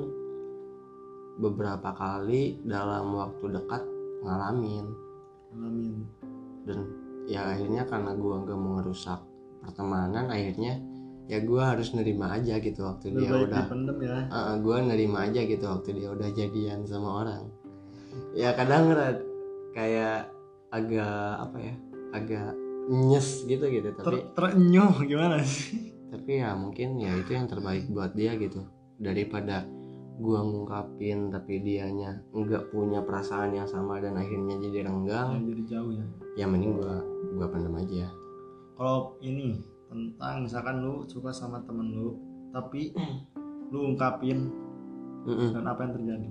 beberapa 1.39 1.95
kali 1.95 2.59
dalam 2.67 3.15
waktu 3.15 3.47
dekat 3.55 3.83
ngalamin. 4.27 4.87
Ngalamin. 5.55 5.97
Dan 6.67 6.79
ya 7.31 7.55
akhirnya 7.55 7.87
karena 7.87 8.11
gue 8.19 8.35
nggak 8.43 8.59
mau 8.59 8.83
ngerusak 8.83 9.23
pertemanan 9.63 10.31
akhirnya 10.31 10.81
ya 11.29 11.45
gue 11.45 11.63
harus 11.63 11.93
nerima 11.93 12.33
aja 12.33 12.57
gitu 12.57 12.89
waktu 12.89 13.13
lebih 13.13 13.29
dia 13.29 13.37
udah. 13.45 13.65
ya. 14.01 14.21
Gue 14.65 14.77
nerima 14.81 15.19
aja 15.29 15.41
gitu 15.45 15.65
waktu 15.69 15.89
dia 16.01 16.09
udah 16.09 16.29
jadian 16.33 16.89
sama 16.89 17.09
orang. 17.25 17.45
Ya 18.33 18.57
kadang 18.57 18.89
Rad, 18.97 19.21
kayak 19.77 20.33
agak 20.73 21.33
apa 21.45 21.57
ya 21.61 21.75
agak 22.17 22.51
nyes 22.89 23.45
gitu 23.45 23.69
gitu 23.69 23.93
Ter 23.93 24.01
tapi 24.01 24.19
terenyuh 24.33 24.97
gimana 25.05 25.45
sih? 25.45 25.93
Tapi 26.09 26.41
ya 26.41 26.57
mungkin 26.57 26.97
ya 26.97 27.13
itu 27.21 27.37
yang 27.37 27.45
terbaik 27.45 27.85
buat 27.93 28.17
dia 28.17 28.33
gitu. 28.41 28.65
Daripada 28.97 29.69
gua 30.19 30.43
ngungkapin 30.43 31.31
tapi 31.31 31.63
dianya 31.63 32.19
nggak 32.35 32.75
punya 32.75 33.07
perasaan 33.07 33.55
yang 33.55 33.71
sama 33.71 34.03
dan 34.03 34.19
akhirnya 34.19 34.59
jadi 34.59 34.91
renggang 34.91 35.39
yang 35.39 35.47
jadi 35.47 35.63
jauh 35.71 35.93
ya? 35.95 36.05
ya 36.35 36.45
mending 36.51 36.75
gua 36.75 36.99
gua 37.39 37.47
pendam 37.47 37.79
aja 37.79 38.11
kalau 38.79 39.19
ini 39.19 39.59
tentang 39.91 40.47
misalkan 40.47 40.87
lu 40.87 41.03
suka 41.11 41.35
sama 41.35 41.59
temen 41.67 41.91
lu 41.91 42.15
tapi 42.55 42.95
lu 43.75 43.93
ungkapin 43.93 44.55
Mm-mm. 45.27 45.51
dan 45.51 45.67
apa 45.67 45.81
yang 45.83 45.93
terjadi? 45.99 46.29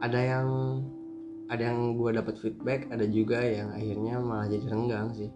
Ada 0.00 0.20
yang 0.24 0.48
ada 1.52 1.62
yang 1.62 1.92
gua 2.00 2.16
dapat 2.16 2.40
feedback 2.40 2.88
ada 2.88 3.04
juga 3.04 3.44
yang 3.44 3.68
akhirnya 3.76 4.16
malah 4.16 4.48
jadi 4.48 4.64
renggang 4.64 5.12
sih. 5.12 5.28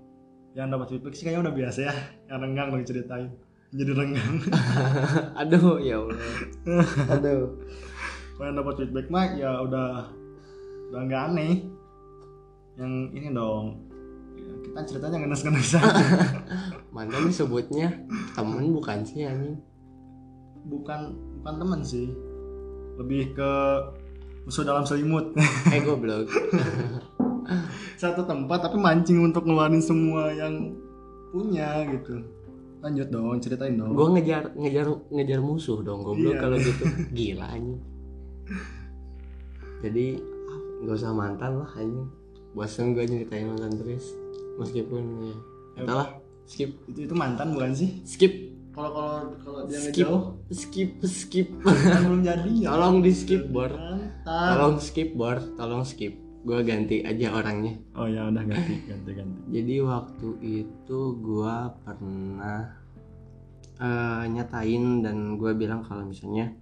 Yang 0.57 0.67
dapat 0.73 0.87
feedback 0.97 1.15
sih 1.21 1.25
kayaknya 1.29 1.43
udah 1.45 1.55
biasa 1.55 1.79
ya 1.85 1.95
yang 2.33 2.39
renggang 2.41 2.69
dong 2.73 2.89
ceritain 2.89 3.29
jadi 3.77 3.93
renggang. 3.93 4.35
Aduh 5.45 5.85
ya 5.85 6.01
allah. 6.01 6.17
Aduh. 7.13 7.61
Kalau 8.41 8.47
yang 8.49 8.57
dapat 8.57 8.75
feedback 8.81 9.07
mah 9.13 9.37
ya 9.37 9.53
udah 9.61 10.09
udah 10.89 11.01
nggak 11.05 11.23
aneh. 11.29 11.55
Yang 12.81 12.93
ini 13.15 13.29
dong 13.37 13.94
kita 14.75 14.91
ceritanya 14.91 15.23
ngenes-ngenes 15.23 15.79
aja 15.79 15.87
mantan 16.95 17.31
disebutnya 17.31 17.95
temen 18.35 18.75
bukan 18.75 19.07
sih 19.07 19.23
anjing? 19.23 19.55
Bukan 20.67 21.01
bukan 21.39 21.55
temen 21.63 21.81
sih. 21.87 22.11
Lebih 22.99 23.39
ke 23.39 23.53
musuh 24.43 24.67
dalam 24.67 24.83
selimut. 24.83 25.31
Eh 25.71 25.79
goblok. 25.79 26.27
Satu 28.03 28.27
tempat 28.27 28.67
tapi 28.67 28.75
mancing 28.75 29.23
untuk 29.23 29.47
ngeluarin 29.47 29.79
semua 29.79 30.35
yang 30.35 30.75
punya 31.31 31.87
gitu. 31.95 32.19
Lanjut 32.83 33.15
dong 33.15 33.39
ceritain 33.39 33.79
dong. 33.79 33.95
Gue 33.95 34.11
ngejar 34.11 34.59
ngejar 34.59 34.91
ngejar 35.07 35.39
musuh 35.39 35.87
dong 35.87 36.03
goblok 36.03 36.35
Iya. 36.35 36.43
kalau 36.43 36.57
gitu. 36.59 36.83
Gila 37.15 37.47
anjing. 37.47 37.79
Jadi 39.87 40.19
nggak 40.83 40.99
usah 40.99 41.15
mantan 41.15 41.63
lah 41.63 41.71
anjing. 41.79 42.11
Bosan 42.59 42.91
gue 42.91 43.07
nyeritain 43.07 43.47
mantan 43.47 43.71
terus 43.79 44.19
meskipun 44.59 45.03
ya. 45.25 45.37
Entahlah. 45.83 46.09
Skip. 46.45 46.71
Itu 46.93 47.09
itu 47.09 47.15
mantan 47.17 47.57
bukan 47.57 47.73
sih? 47.73 48.05
Skip. 48.05 48.53
Kalau 48.75 48.91
kalau 48.91 49.15
kalau 49.41 49.61
dia 49.71 49.79
skip. 49.81 50.07
ngejauh. 50.07 50.23
Skip 50.51 50.91
skip. 51.07 51.49
Kan 51.65 52.01
belum 52.11 52.21
jadi. 52.27 52.51
Ya 52.59 52.69
tolong 52.75 52.97
di 53.01 53.13
skip 53.15 53.43
mantan. 53.49 53.73
Tolong 54.27 54.77
skip 54.83 55.15
bor. 55.17 55.39
Tolong 55.57 55.83
skip. 55.87 56.15
Gue 56.45 56.61
ganti 56.61 57.01
aja 57.01 57.33
orangnya. 57.33 57.81
Oh 57.97 58.05
ya 58.05 58.29
udah 58.29 58.45
ganti 58.45 58.85
ganti 58.85 59.11
ganti. 59.17 59.41
Jadi 59.49 59.75
waktu 59.81 60.29
itu 60.43 60.99
gue 61.17 61.57
pernah 61.81 62.61
eh, 63.81 64.25
nyatain 64.29 65.01
dan 65.01 65.41
gue 65.41 65.51
bilang 65.57 65.81
kalau 65.81 66.05
misalnya 66.05 66.53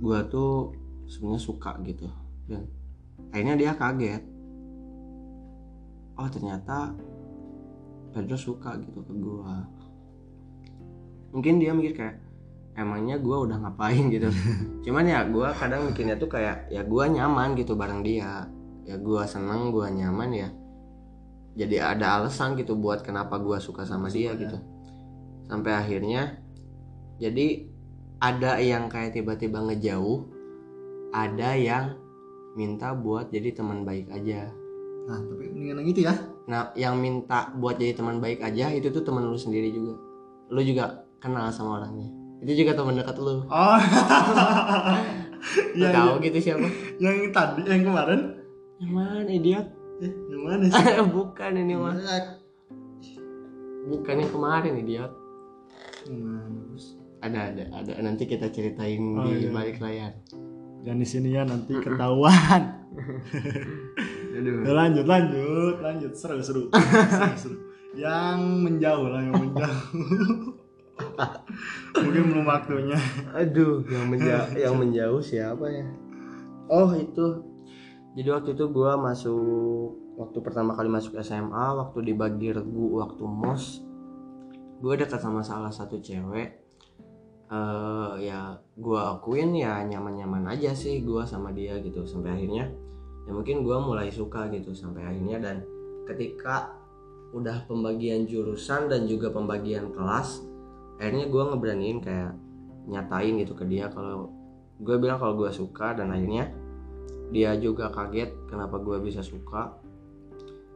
gue 0.00 0.18
tuh 0.32 0.72
sebenarnya 1.04 1.42
suka 1.42 1.76
gitu. 1.84 2.08
Dan 2.48 2.64
akhirnya 3.30 3.54
dia 3.60 3.72
kaget 3.76 4.33
oh 6.18 6.28
ternyata 6.30 6.94
Pedro 8.14 8.38
suka 8.38 8.78
gitu 8.78 9.02
ke 9.02 9.14
gue 9.14 9.56
mungkin 11.34 11.58
dia 11.58 11.74
mikir 11.74 11.98
kayak 11.98 12.16
emangnya 12.78 13.18
gue 13.18 13.36
udah 13.50 13.58
ngapain? 13.58 14.06
gitu. 14.10 14.30
Cuman 14.86 15.06
ya 15.06 15.26
gue 15.26 15.48
kadang 15.58 15.90
mikirnya 15.90 16.18
tuh 16.18 16.30
kayak 16.30 16.70
ya 16.70 16.86
gue 16.86 17.04
nyaman 17.10 17.58
gitu 17.58 17.74
bareng 17.74 18.06
dia. 18.06 18.46
Ya 18.86 18.96
gue 18.98 19.22
seneng 19.26 19.74
gue 19.74 19.86
nyaman 19.90 20.30
ya. 20.30 20.48
Jadi 21.54 21.76
ada 21.78 22.18
alasan 22.22 22.58
gitu 22.58 22.74
buat 22.74 23.02
kenapa 23.06 23.38
gue 23.38 23.58
suka 23.62 23.86
sama 23.86 24.10
dia 24.10 24.34
gitu. 24.34 24.58
Sampai 25.46 25.74
akhirnya 25.74 26.38
jadi 27.18 27.70
ada 28.18 28.58
yang 28.58 28.90
kayak 28.90 29.14
tiba-tiba 29.14 29.62
ngejauh 29.62 30.26
ada 31.14 31.54
yang 31.54 31.94
minta 32.58 32.90
buat 32.94 33.30
jadi 33.30 33.54
teman 33.54 33.86
baik 33.86 34.10
aja 34.10 34.50
nah 35.04 35.20
tapi 35.20 35.52
mendingan 35.52 35.84
yang 35.84 35.88
itu 35.88 36.00
ya. 36.04 36.14
Nah 36.48 36.72
yang 36.74 36.96
minta 36.96 37.52
buat 37.56 37.76
jadi 37.76 37.92
teman 37.92 38.20
baik 38.20 38.40
aja 38.40 38.72
itu 38.72 38.88
tuh 38.88 39.04
teman 39.04 39.24
lu 39.24 39.36
sendiri 39.36 39.68
juga. 39.68 39.94
Lu 40.48 40.60
juga 40.60 41.04
kenal 41.20 41.52
sama 41.52 41.80
orangnya. 41.80 42.08
Itu 42.40 42.64
juga 42.64 42.72
teman 42.76 42.96
dekat 42.96 43.16
lu. 43.20 43.44
Oh. 43.46 43.78
Ya, 45.76 45.92
tahu 45.92 46.24
gitu 46.24 46.40
siapa? 46.40 46.64
Yang 46.96 47.28
tadi 47.36 47.68
yang 47.68 47.84
kemarin? 47.84 48.32
Yang 48.80 48.92
mana 48.96 49.28
idiot? 49.28 49.66
Eh, 50.00 50.08
yang 50.32 50.40
mana 50.40 50.64
sih? 50.72 50.84
Bukan 51.20 51.52
ini 51.60 51.74
mah 51.76 51.92
bukan 53.84 54.24
yang 54.24 54.32
kemarin 54.32 54.80
idiot. 54.80 55.12
Yang 56.08 56.20
mana 56.24 56.58
bos? 56.72 56.84
Ada 57.20 57.38
ada 57.52 57.64
ada. 57.76 57.92
Nanti 58.00 58.24
kita 58.24 58.48
ceritain 58.48 59.04
Oh, 59.20 59.28
di 59.28 59.44
iya. 59.44 59.52
balik 59.52 59.76
layar. 59.84 60.16
Dan 60.80 60.96
di 60.96 61.04
sini 61.04 61.32
ya 61.32 61.44
nanti 61.44 61.76
ketahuan 61.76 62.62
aduh. 64.40 64.56
Ya, 64.66 64.72
lanjut 64.74 65.06
lanjut 65.06 65.76
lanjut. 65.78 66.12
Seru 66.16 66.40
seru. 66.42 66.62
Seru, 67.12 67.36
seru. 67.38 67.56
yang 67.94 68.66
menjauh 68.66 69.06
lah 69.06 69.22
yang 69.22 69.38
menjauh. 69.38 69.86
Mungkin 72.02 72.22
belum 72.30 72.46
waktunya. 72.46 72.98
Aduh 73.34 73.86
yang 73.86 74.10
menjauh 74.10 74.50
yang 74.64 74.74
menjauh 74.74 75.20
siapa 75.22 75.66
ya? 75.70 75.86
Oh 76.70 76.90
itu. 76.94 77.42
Jadi 78.14 78.28
waktu 78.30 78.50
itu 78.54 78.64
gua 78.70 78.98
masuk 78.98 79.94
waktu 80.18 80.38
pertama 80.42 80.74
kali 80.78 80.86
masuk 80.86 81.18
SMA 81.22 81.74
waktu 81.74 82.14
dibagi 82.14 82.54
regu 82.54 83.02
waktu 83.02 83.26
mos 83.26 83.82
gue 84.78 84.94
dekat 85.00 85.18
sama 85.18 85.42
salah 85.42 85.70
satu 85.70 85.98
cewek. 85.98 86.62
Eh 87.50 88.12
ya 88.26 88.58
gua 88.78 89.18
akuin 89.18 89.54
ya 89.54 89.82
nyaman-nyaman 89.86 90.50
aja 90.50 90.74
sih 90.74 91.02
gua 91.02 91.26
sama 91.26 91.50
dia 91.54 91.78
gitu 91.82 92.06
sampai 92.06 92.38
akhirnya 92.38 92.70
ya 93.24 93.30
mungkin 93.32 93.64
gua 93.64 93.80
mulai 93.80 94.12
suka 94.12 94.48
gitu 94.52 94.76
sampai 94.76 95.04
akhirnya 95.04 95.40
dan 95.40 95.56
ketika 96.04 96.76
udah 97.34 97.66
pembagian 97.66 98.28
jurusan 98.28 98.86
dan 98.86 99.08
juga 99.08 99.32
pembagian 99.32 99.90
kelas 99.90 100.44
akhirnya 101.00 101.26
gua 101.26 101.52
ngeberaniin 101.52 101.98
kayak 102.04 102.32
nyatain 102.88 103.40
gitu 103.40 103.56
ke 103.56 103.64
dia 103.64 103.88
kalau 103.88 104.28
gue 104.80 104.96
bilang 104.98 105.16
kalau 105.16 105.38
gue 105.38 105.50
suka 105.54 105.94
dan 105.94 106.10
akhirnya 106.10 106.50
dia 107.32 107.56
juga 107.56 107.88
kaget 107.90 108.30
kenapa 108.50 108.76
gue 108.78 109.00
bisa 109.00 109.24
suka. 109.24 109.74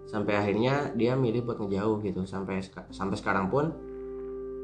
Sampai 0.08 0.40
akhirnya 0.40 0.96
dia 0.96 1.12
milih 1.12 1.44
buat 1.44 1.60
ngejauh 1.60 2.00
gitu. 2.00 2.24
Sampai 2.24 2.64
sampai 2.88 3.16
sekarang 3.20 3.52
pun 3.52 3.68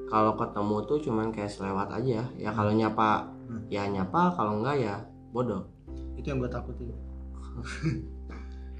kalau 0.08 0.32
ketemu 0.40 0.76
tuh 0.88 0.98
cuman 1.04 1.28
kayak 1.34 1.52
selewat 1.52 1.92
aja. 1.92 2.24
Ya 2.40 2.50
kalau 2.54 2.72
nyapa 2.72 3.28
Hmm. 3.44 3.60
ya 3.68 3.84
nyapa 3.84 4.32
kalau 4.32 4.56
enggak 4.56 4.80
ya 4.80 4.94
bodoh. 5.28 5.68
Itu 6.16 6.32
yang 6.32 6.40
gue 6.40 6.48
takutin 6.48 6.88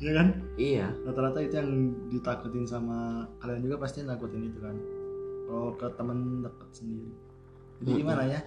Iya 0.02 0.12
kan? 0.21 0.28
Iya. 0.59 0.87
Rata-rata 1.07 1.38
itu 1.40 1.54
yang 1.54 1.71
ditakutin 2.11 2.66
sama 2.66 3.25
kalian 3.38 3.62
juga 3.62 3.87
pasti 3.87 4.02
nakutin 4.02 4.50
itu 4.50 4.59
kan. 4.59 4.76
Kalau 5.47 5.71
ke 5.78 5.87
temen 5.95 6.43
dekat 6.43 6.71
sendiri. 6.75 7.09
Jadi 7.81 7.88
Mm-mm. 7.88 8.00
gimana 8.02 8.23
ya? 8.26 8.40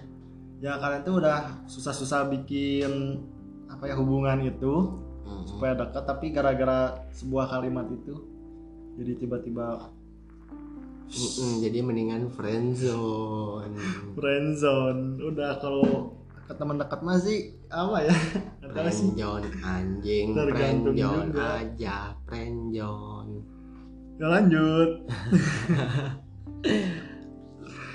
Ya 0.60 0.72
kalian 0.76 1.02
tuh 1.02 1.18
udah 1.18 1.64
susah-susah 1.66 2.28
bikin 2.30 3.24
apa 3.66 3.90
ya 3.90 3.96
hubungan 3.96 4.44
itu 4.44 5.00
Mm-mm. 5.24 5.48
supaya 5.48 5.72
dekat 5.72 6.04
tapi 6.04 6.30
gara-gara 6.30 7.00
sebuah 7.16 7.48
kalimat 7.48 7.86
itu 7.90 8.14
jadi 8.98 9.12
tiba-tiba 9.14 9.88
Mm-mm, 11.08 11.64
jadi 11.64 11.78
mendingan 11.80 12.28
friendzone. 12.36 13.72
Friendzone. 14.20 15.16
Udah 15.24 15.56
kalau 15.56 16.12
ke 16.48 16.56
teman 16.56 16.80
dekat 16.80 17.00
masih 17.04 17.52
apa 17.68 18.08
ya? 18.08 18.14
Sih. 18.16 18.40
friendzone 18.72 19.48
anjing 19.60 20.32
Tergantung 20.32 20.96
juga. 20.96 21.60
aja 21.60 22.16
friendzone 22.24 23.44
ya 24.16 24.26
lanjut. 24.26 24.90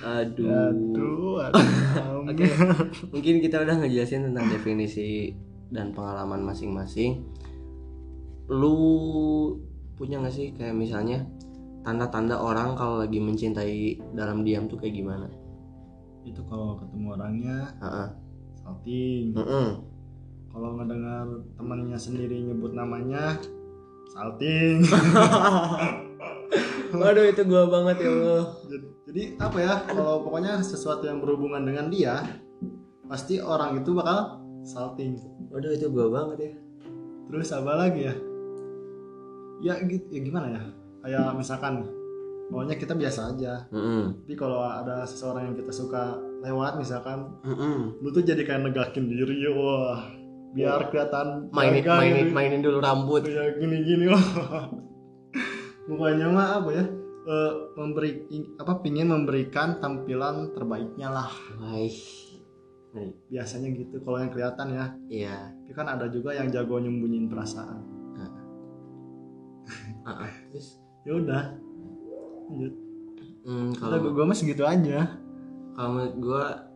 Aduh. 0.03 0.51
Aduh 0.51 1.39
aduh 1.39 2.23
Oke. 2.27 2.43
mungkin 3.11 3.39
kita 3.39 3.63
udah 3.63 3.75
ngejelasin 3.79 4.31
tentang 4.31 4.51
definisi 4.51 5.31
dan 5.71 5.95
pengalaman 5.95 6.43
masing-masing. 6.43 7.23
Lu 8.51 8.75
punya 9.95 10.19
nggak 10.19 10.35
sih 10.35 10.51
kayak 10.51 10.75
misalnya 10.75 11.23
tanda-tanda 11.87 12.35
orang 12.39 12.75
kalau 12.75 12.99
lagi 12.99 13.19
mencintai 13.19 13.99
dalam 14.11 14.43
diam 14.43 14.67
tuh 14.67 14.75
kayak 14.79 14.95
gimana? 14.95 15.27
Itu 16.27 16.43
kalau 16.51 16.79
ketemu 16.79 17.07
orangnya. 17.15 17.57
Heeh. 17.79 18.07
Salting 18.63 19.35
Mm-mm. 19.35 19.67
kalau 20.49 20.69
ngedengar 20.79 21.27
temannya 21.59 21.99
sendiri 21.99 22.39
nyebut 22.41 22.71
namanya 22.71 23.35
salting 24.11 24.81
Waduh 26.93 27.25
itu 27.25 27.41
gua 27.49 27.65
banget 27.65 28.05
ya 28.05 28.09
Allah. 28.13 28.45
jadi, 29.09 29.23
apa 29.41 29.57
ya 29.57 29.73
kalau 29.89 30.21
pokoknya 30.21 30.61
sesuatu 30.61 31.09
yang 31.09 31.17
berhubungan 31.17 31.65
dengan 31.65 31.89
dia 31.89 32.21
pasti 33.09 33.41
orang 33.41 33.81
itu 33.81 33.97
bakal 33.97 34.37
salting 34.61 35.17
Waduh 35.49 35.73
itu 35.73 35.89
gua 35.89 36.07
banget 36.13 36.37
ya. 36.39 36.53
terus 37.27 37.49
apa 37.49 37.73
lagi 37.73 38.01
ya 38.05 38.13
ya 39.63 39.73
gitu 39.89 40.05
ya 40.11 40.21
gimana 40.21 40.47
ya 40.53 40.61
kayak 41.01 41.33
misalkan 41.33 41.81
pokoknya 42.53 42.75
kita 42.77 42.93
biasa 42.93 43.33
aja 43.33 43.65
Mm-mm. 43.73 44.21
tapi 44.21 44.33
kalau 44.37 44.61
ada 44.61 45.01
seseorang 45.03 45.49
yang 45.49 45.55
kita 45.57 45.73
suka 45.73 46.13
lewat 46.43 46.75
misalkan 46.75 47.31
Mm-mm. 47.41 48.03
lu 48.03 48.09
tuh 48.11 48.21
jadi 48.21 48.43
kayak 48.43 48.67
negakin 48.67 49.07
diri 49.07 49.47
wah 49.49 50.11
biar 50.53 50.91
kelihatan 50.91 51.49
Mainin 51.49 51.81
mainin 51.81 52.25
gitu. 52.29 52.35
mainin 52.35 52.59
dulu 52.61 52.77
rambut. 52.77 53.25
ya 53.25 53.55
gini 53.57 53.77
gini 53.81 54.05
wah 54.05 54.69
bukannya 55.89 56.27
mah 56.29 56.47
apa 56.61 56.69
ya 56.71 56.85
eh, 57.23 57.51
memberi 57.73 58.11
apa 58.59 58.73
pingin 58.79 59.09
memberikan 59.09 59.79
tampilan 59.79 60.51
terbaiknya 60.53 61.09
lah 61.09 61.29
Baik. 61.57 61.95
Biasanya 63.25 63.73
gitu 63.73 63.97
kalau 64.05 64.21
yang 64.21 64.29
kelihatan 64.29 64.67
ya 64.69 64.85
Iya. 65.09 65.37
tapi 65.49 65.71
kan 65.73 65.87
ada 65.89 66.05
juga 66.07 66.37
yang 66.37 66.53
jago 66.53 66.77
nyembunyiin 66.77 67.25
perasaan 67.25 67.81
Ah, 70.03 70.27
ah. 70.27 70.31
Terus 70.51 70.77
ya 71.07 71.15
udah 71.15 71.43
lanjut 72.51 72.73
hmm, 73.47 73.69
kalau 73.79 73.97
kalau 73.97 74.13
gue 74.13 74.25
mah 74.27 74.35
segitu 74.37 74.61
aja 74.67 75.15
kalau 75.73 75.97
menurut 75.97 76.15
gua 76.21 76.69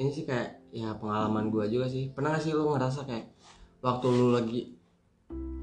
ini 0.00 0.08
sih 0.08 0.24
kayak 0.24 0.64
ya 0.72 0.96
pengalaman 0.96 1.52
gua 1.52 1.68
juga 1.68 1.88
sih. 1.88 2.12
Pernah 2.12 2.36
gak 2.36 2.44
sih 2.44 2.52
lu 2.56 2.72
ngerasa 2.72 3.04
kayak 3.04 3.28
waktu 3.84 4.06
lu 4.08 4.32
lagi 4.34 4.62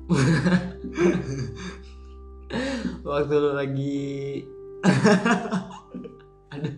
waktu 3.10 3.36
lu 3.36 3.52
lagi 3.58 4.46
aduh 6.54 6.76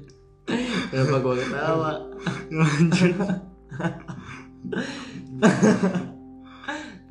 kenapa 0.87 1.15
gua 1.19 1.35
ketawa? 1.35 1.91
Lanjut. 2.55 3.13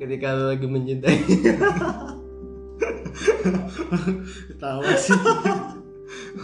Ketika 0.01 0.27
lu 0.33 0.57
lagi 0.57 0.65
mencintai 0.65 1.21
ketawa 4.49 4.89
sih. 4.97 5.13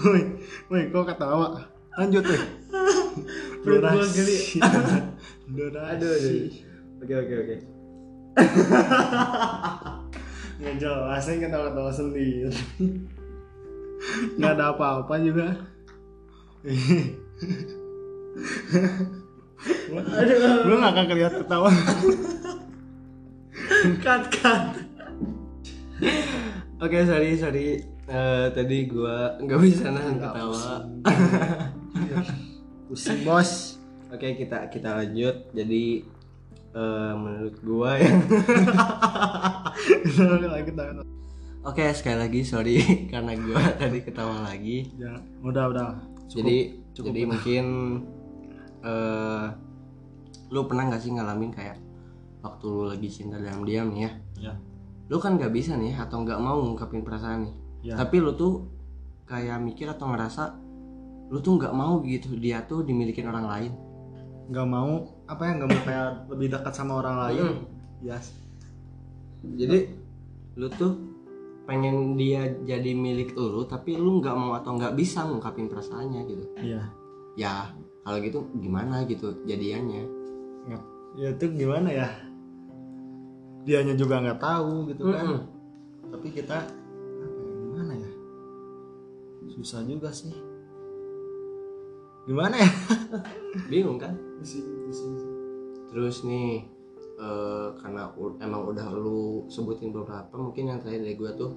Woi 0.06 0.22
woi 0.70 0.94
kok 0.94 1.10
ketawa 1.10 1.73
lanjut 1.98 2.24
geli. 2.26 2.38
durasi. 3.64 4.60
aduh 5.94 6.10
aduh 6.10 6.50
oke 7.04 7.14
oke 7.14 7.34
oke. 7.44 7.56
Nggak 10.64 10.76
jelas 10.80 11.24
saya 11.28 11.44
ketawa 11.44 11.92
sendiri. 11.92 12.48
Nggak 14.40 14.52
ada 14.58 14.66
apa-apa 14.74 15.14
juga. 15.20 15.48
Gue 20.64 20.76
nggak 20.80 20.94
akan 20.96 21.06
kelihatan 21.12 21.40
ketawa. 21.44 21.70
Cut 24.00 24.24
cut. 24.32 24.64
Oke 26.80 26.98
sorry 27.06 27.36
sorry. 27.36 27.68
Eh, 28.04 28.48
tadi 28.52 28.92
gua 28.92 29.40
nggak 29.40 29.60
bisa 29.64 29.88
nahan 29.88 30.20
ketawa 30.20 30.84
pusing 32.94 33.26
bos. 33.26 33.82
Oke 34.14 34.38
kita 34.38 34.70
kita 34.70 35.02
lanjut. 35.02 35.50
Jadi 35.50 36.06
eh, 36.78 37.14
menurut 37.18 37.58
gua 37.66 37.98
ya. 37.98 38.14
Ketawa 40.06 41.02
oke 41.74 41.84
sekali 41.98 42.18
lagi 42.22 42.46
sorry 42.46 42.78
karena 43.12 43.34
gua 43.34 43.66
tadi 43.82 44.06
ketawa 44.06 44.46
lagi. 44.46 44.94
Jangan, 44.94 45.22
udah 45.42 45.66
udah. 45.74 45.90
Cukup. 46.30 46.38
jadi 46.38 46.58
cukup 46.94 47.08
jadi 47.10 47.20
udah. 47.26 47.30
mungkin 47.34 47.66
eh 48.86 49.46
lu 50.54 50.70
pernah 50.70 50.84
nggak 50.94 51.02
sih 51.02 51.12
ngalamin 51.18 51.50
kayak 51.50 51.82
waktu 52.46 52.66
lu 52.70 52.86
lagi 52.86 53.10
cinta 53.10 53.42
dalam 53.42 53.66
diam 53.66 53.90
nih 53.90 54.06
ya? 54.06 54.12
Ya. 54.38 54.54
Lu 55.10 55.18
kan 55.18 55.42
nggak 55.42 55.50
bisa 55.50 55.74
nih 55.74 55.98
atau 55.98 56.22
nggak 56.22 56.38
mau 56.38 56.62
ngungkapin 56.62 57.02
perasaan 57.02 57.50
nih. 57.50 57.54
Ya. 57.90 57.96
Tapi 57.98 58.22
lu 58.22 58.38
tuh 58.38 58.70
kayak 59.26 59.58
mikir 59.66 59.90
atau 59.90 60.14
ngerasa 60.14 60.63
lu 61.34 61.42
tuh 61.42 61.58
nggak 61.58 61.74
mau 61.74 61.98
gitu 62.06 62.38
dia 62.38 62.62
tuh 62.70 62.86
dimilikin 62.86 63.26
orang 63.26 63.50
lain. 63.50 63.72
Nggak 64.54 64.68
mau 64.70 65.02
apa 65.26 65.42
ya 65.50 65.52
nggak 65.58 65.70
mau 65.74 65.82
kayak 65.82 66.10
lebih 66.30 66.48
dekat 66.54 66.74
sama 66.78 67.02
orang 67.02 67.18
lain. 67.26 67.42
Hmm. 67.42 67.60
ya 68.04 68.20
jadi 69.44 69.88
lu 70.60 70.68
tuh 70.70 70.94
pengen 71.64 72.20
dia 72.20 72.52
jadi 72.68 72.92
milik 72.94 73.34
lu 73.34 73.64
tapi 73.66 73.96
lu 73.96 74.20
nggak 74.20 74.36
mau 74.36 74.54
atau 74.60 74.76
nggak 74.78 74.94
bisa 74.94 75.26
ngungkapin 75.26 75.66
perasaannya 75.72 76.22
gitu. 76.30 76.44
Iya. 76.62 76.82
Ya 77.34 77.74
kalau 78.06 78.22
gitu 78.22 78.46
gimana 78.62 79.02
gitu 79.10 79.34
jadiannya? 79.50 80.06
Nggak- 80.70 80.88
ya 81.18 81.28
itu 81.34 81.46
gimana 81.58 81.90
ya? 81.90 82.08
Dianya 83.66 83.96
juga 83.98 84.22
nggak 84.22 84.38
tahu 84.44 84.92
gitu 84.94 85.10
kan. 85.10 85.26
Mm-mm. 85.26 85.42
tapi 86.14 86.30
kita 86.30 86.62
apa 86.62 87.40
ya, 87.42 87.54
gimana 87.58 87.94
ya? 87.98 88.12
Susah 89.50 89.82
juga 89.82 90.14
sih 90.14 90.53
gimana 92.24 92.56
ya? 92.60 92.70
Bingung 93.72 94.00
kan? 94.00 94.16
Terus 95.92 96.26
nih 96.26 96.66
eh, 97.20 97.68
karena 97.80 98.10
emang 98.42 98.62
udah 98.74 98.88
lu 98.96 99.46
sebutin 99.52 99.94
beberapa 99.94 100.34
mungkin 100.36 100.74
yang 100.74 100.80
terakhir 100.82 101.04
dari 101.04 101.16
gue 101.16 101.32
tuh 101.36 101.52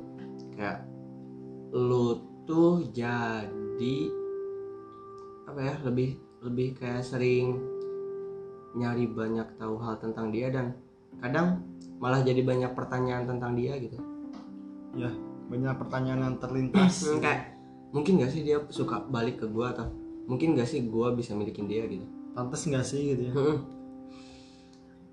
kayak 0.54 0.84
lu 1.74 2.20
tuh 2.46 2.86
jadi 2.94 3.96
apa 5.46 5.60
ya 5.62 5.74
lebih 5.86 6.18
lebih 6.42 6.68
kayak 6.78 7.02
sering 7.02 7.58
nyari 8.76 9.08
banyak 9.08 9.56
tahu 9.56 9.80
hal 9.80 9.96
tentang 9.96 10.28
dia 10.28 10.52
dan 10.52 10.76
kadang 11.18 11.64
malah 11.96 12.20
jadi 12.20 12.44
banyak 12.44 12.76
pertanyaan 12.76 13.24
tentang 13.24 13.56
dia 13.56 13.80
gitu. 13.80 13.96
Ya 14.92 15.08
banyak 15.48 15.74
pertanyaan 15.80 16.20
yang 16.28 16.36
terlintas. 16.36 17.08
Kayak 17.24 17.56
mungkin 17.94 18.20
gak 18.20 18.34
sih 18.34 18.44
dia 18.44 18.60
suka 18.68 19.00
balik 19.08 19.40
ke 19.40 19.46
gue 19.48 19.64
atau 19.64 19.88
mungkin 20.26 20.58
gak 20.58 20.68
sih 20.68 20.82
gue 20.84 21.08
bisa 21.14 21.32
milikin 21.32 21.70
dia 21.70 21.86
gitu. 21.86 22.04
Pantas 22.34 22.66
nggak 22.66 22.84
sih 22.84 23.16
gitu 23.16 23.22
ya? 23.30 23.32
Hmm, 23.32 23.58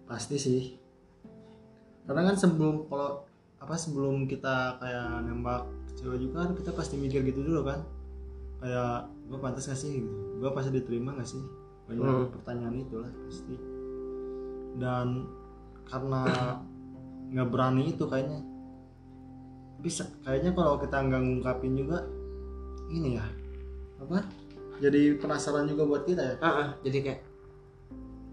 pasti 0.10 0.36
sih. 0.36 0.62
Karena 2.04 2.28
kan 2.28 2.36
sebelum 2.36 2.89
kalau 2.91 3.23
apa 3.63 3.80
sebelum 3.80 4.28
kita 4.28 4.76
kayak 4.84 5.23
nembak 5.23 5.63
cewek 5.95 6.19
juga 6.19 6.43
kan 6.43 6.52
kita 6.58 6.76
pasti 6.76 6.99
mikir 6.99 7.23
gitu 7.23 7.45
dulu 7.45 7.63
kan. 7.63 7.80
Kayak 8.60 9.08
gue 9.32 9.39
pantas 9.39 9.69
gak 9.71 9.80
sih 9.80 10.04
gitu? 10.04 10.12
Gue 10.43 10.49
pasti 10.52 10.69
diterima 10.73 11.15
gak 11.15 11.30
sih? 11.30 11.43
Banyak 11.88 12.04
Hmm. 12.04 12.28
pertanyaan 12.34 12.76
itulah 12.84 13.12
pasti. 13.30 13.56
Dan 14.76 15.30
karena 15.88 16.23
nggak 17.32 17.49
berani 17.54 17.93
itu 17.93 18.04
kayaknya. 18.10 18.41
Bisa 19.80 20.08
kayaknya 20.23 20.52
kalau 20.56 20.80
kita 20.80 20.95
nggak 20.99 21.21
ngungkapin 21.23 21.76
juga 21.76 22.04
ini 22.91 23.15
ya 23.19 23.26
apa 23.99 24.23
jadi 24.84 25.15
penasaran 25.15 25.63
juga 25.72 25.88
buat 25.88 26.04
kita 26.04 26.19
ya? 26.19 26.36
Ah, 26.43 26.48
ah, 26.52 26.67
jadi 26.84 26.98
kayak 27.00 27.22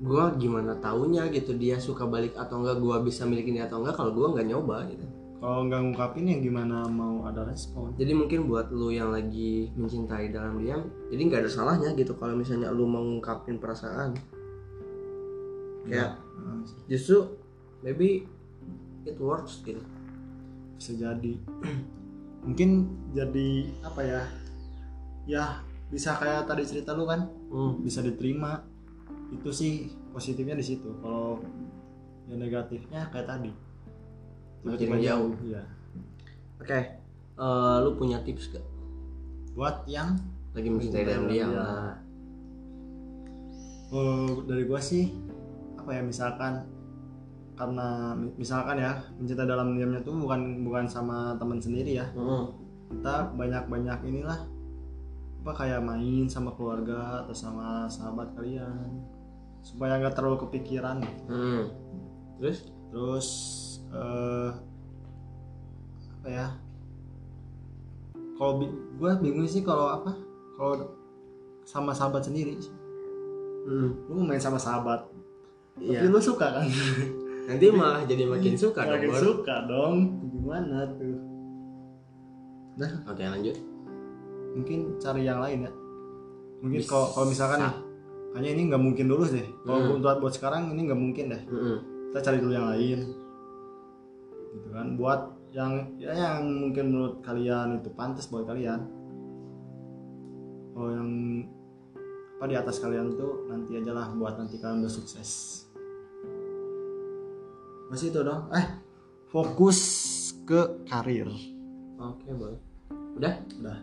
gua 0.03 0.35
gimana 0.35 0.75
taunya 0.83 1.31
gitu 1.31 1.55
dia 1.55 1.79
suka 1.79 2.09
balik 2.11 2.35
atau 2.35 2.65
enggak 2.65 2.83
gua 2.83 2.99
bisa 2.99 3.23
milikin 3.23 3.55
dia 3.55 3.71
atau 3.71 3.79
enggak 3.79 3.95
kalau 3.95 4.11
gua 4.11 4.35
nggak 4.35 4.49
nyoba 4.51 4.91
gitu. 4.91 5.07
Kalau 5.41 5.65
nggak 5.71 5.81
ngungkapin 5.81 6.29
ya 6.29 6.37
gimana 6.43 6.85
mau 6.91 7.25
ada 7.25 7.47
respon? 7.47 7.95
Jadi 7.95 8.13
mungkin 8.13 8.51
buat 8.51 8.69
lu 8.75 8.91
yang 8.91 9.15
lagi 9.15 9.71
mencintai 9.79 10.35
dalam 10.35 10.59
diam 10.61 10.85
jadi 11.09 11.21
nggak 11.23 11.41
ada 11.47 11.51
salahnya 11.51 11.95
gitu 11.95 12.13
kalau 12.19 12.35
misalnya 12.35 12.69
lu 12.75 12.85
mau 12.85 13.01
ngungkapin 13.01 13.57
perasaan. 13.57 14.19
Kayak 15.87 16.21
Nah, 16.41 16.65
justru 16.89 17.37
maybe 17.85 18.25
it 19.05 19.17
works 19.21 19.61
gitu. 19.65 19.81
Bisa 20.77 20.93
jadi. 20.97 21.37
Mungkin 22.47 22.71
jadi 23.13 23.69
apa 23.85 24.01
ya 24.01 24.23
ya 25.29 25.45
bisa 25.91 26.15
kayak 26.15 26.47
tadi 26.47 26.63
cerita 26.63 26.95
lu 26.95 27.05
kan? 27.05 27.27
Hmm. 27.49 27.79
bisa 27.81 28.01
diterima. 28.01 28.63
Itu 29.31 29.51
sih 29.51 29.85
positifnya 30.09 30.55
di 30.55 30.65
situ. 30.65 30.91
Kalau 30.97 31.39
yang 32.27 32.39
negatifnya 32.39 33.11
kayak 33.11 33.27
tadi. 33.29 33.51
Makin 34.61 35.01
jauh. 35.01 35.33
ya 35.43 35.63
oke 36.57 36.81
Eh, 37.35 37.77
lu 37.81 37.97
punya 37.97 38.21
tips 38.21 38.53
gak? 38.53 38.61
Buat 39.51 39.83
yang 39.87 40.13
lagi 40.53 40.69
mencintai 40.69 41.03
dalam 41.03 41.25
diam 41.25 41.49
Iya. 41.49 41.57
nah, 41.57 41.93
eh, 43.91 44.29
dari 44.45 44.65
gua 44.65 44.77
sih 44.77 45.09
apa 45.75 45.91
ya 45.91 46.03
misalkan 46.03 46.61
karena 47.57 48.13
mi- 48.15 48.37
misalkan 48.37 48.77
ya 48.77 48.93
mencinta 49.17 49.45
dalam 49.45 49.73
diamnya 49.73 50.01
tuh 50.01 50.13
bukan 50.15 50.61
bukan 50.63 50.85
sama 50.85 51.33
teman 51.37 51.57
sendiri 51.57 51.97
ya. 51.97 52.07
Mm-mm. 52.13 52.53
kita 52.91 53.33
banyak 53.33 53.65
banyak 53.65 53.99
inilah 54.05 54.41
apa 55.41 55.57
kayak 55.57 55.81
main 55.81 56.29
sama 56.29 56.53
keluarga 56.53 57.25
atau 57.25 57.33
sama 57.33 57.89
sahabat 57.89 58.29
kalian. 58.35 59.01
Supaya 59.61 59.97
nggak 59.97 60.13
terlalu 60.13 60.37
kepikiran 60.39 61.01
Mm. 61.27 61.63
terus? 62.37 62.59
Terus 62.89 63.29
eh 63.89 64.51
apa 66.15 66.29
ya? 66.29 66.47
Kalau 68.35 68.57
bi- 68.57 68.73
gue 68.95 69.11
bingung 69.21 69.45
sih 69.45 69.61
kalau 69.61 69.89
apa? 69.95 70.13
Kalau 70.55 70.93
sama 71.63 71.93
sahabat 71.93 72.21
sendiri 72.21 72.57
Mm. 73.63 74.09
lu 74.09 74.21
main 74.21 74.41
sama 74.41 74.57
sahabat 74.57 75.05
Iya. 75.77 76.01
tapi 76.01 76.07
lu 76.07 76.21
suka 76.21 76.47
kan? 76.51 76.65
Nanti 77.49 77.67
malah 77.71 78.05
jadi 78.05 78.25
makin 78.25 78.55
suka 78.55 78.85
dong 78.85 78.93
makin 78.95 79.13
suka 79.15 79.57
dong. 79.65 79.95
Gimana 80.31 80.85
tuh? 80.95 81.17
Nah. 82.77 82.93
Oke 83.07 83.25
lanjut 83.25 83.57
mungkin 84.55 84.99
cari 84.99 85.23
yang 85.25 85.41
lain 85.41 85.67
ya. 85.67 85.73
Mungkin 86.61 86.83
kalau 86.85 87.07
kalau 87.15 87.27
misalkan 87.31 87.59
nih 87.65 87.75
kayaknya 88.31 88.51
ini 88.55 88.63
nggak 88.71 88.83
mungkin 88.83 89.07
dulu 89.09 89.23
deh. 89.27 89.49
Kalau 89.65 89.79
Hmm. 89.81 90.03
buat 90.03 90.17
buat 90.21 90.35
sekarang 90.35 90.71
ini 90.75 90.81
nggak 90.87 91.01
mungkin 91.01 91.25
deh. 91.33 91.43
Mm-mm. 91.47 91.79
kita 92.11 92.27
cari 92.27 92.39
dulu 92.43 92.53
yang 92.53 92.69
lain. 92.75 92.99
Gitu 94.51 94.69
kan. 94.75 94.87
Buat 94.99 95.21
yang 95.55 95.73
ya 95.99 96.11
yang 96.11 96.43
mungkin 96.47 96.91
menurut 96.91 97.15
kalian 97.23 97.79
itu 97.83 97.91
pantas 97.95 98.27
buat 98.27 98.47
kalian. 98.47 98.83
Kalau 100.75 100.91
yang 100.91 101.11
apa 102.41 102.45
di 102.49 102.57
atas 102.57 102.81
kalian 102.81 103.15
tuh 103.15 103.47
nanti 103.47 103.77
aja 103.79 103.93
lah 103.93 104.11
buat 104.17 104.41
nanti 104.41 104.57
kalian 104.57 104.81
udah 104.81 104.89
sukses 104.89 105.61
masih 107.91 108.15
itu 108.15 108.23
dong. 108.23 108.47
Eh 108.55 108.67
fokus 109.29 109.79
ke 110.47 110.87
karir. 110.87 111.27
Oke 111.99 112.31
boleh. 112.33 112.59
Udah? 113.19 113.35
Udah 113.61 113.79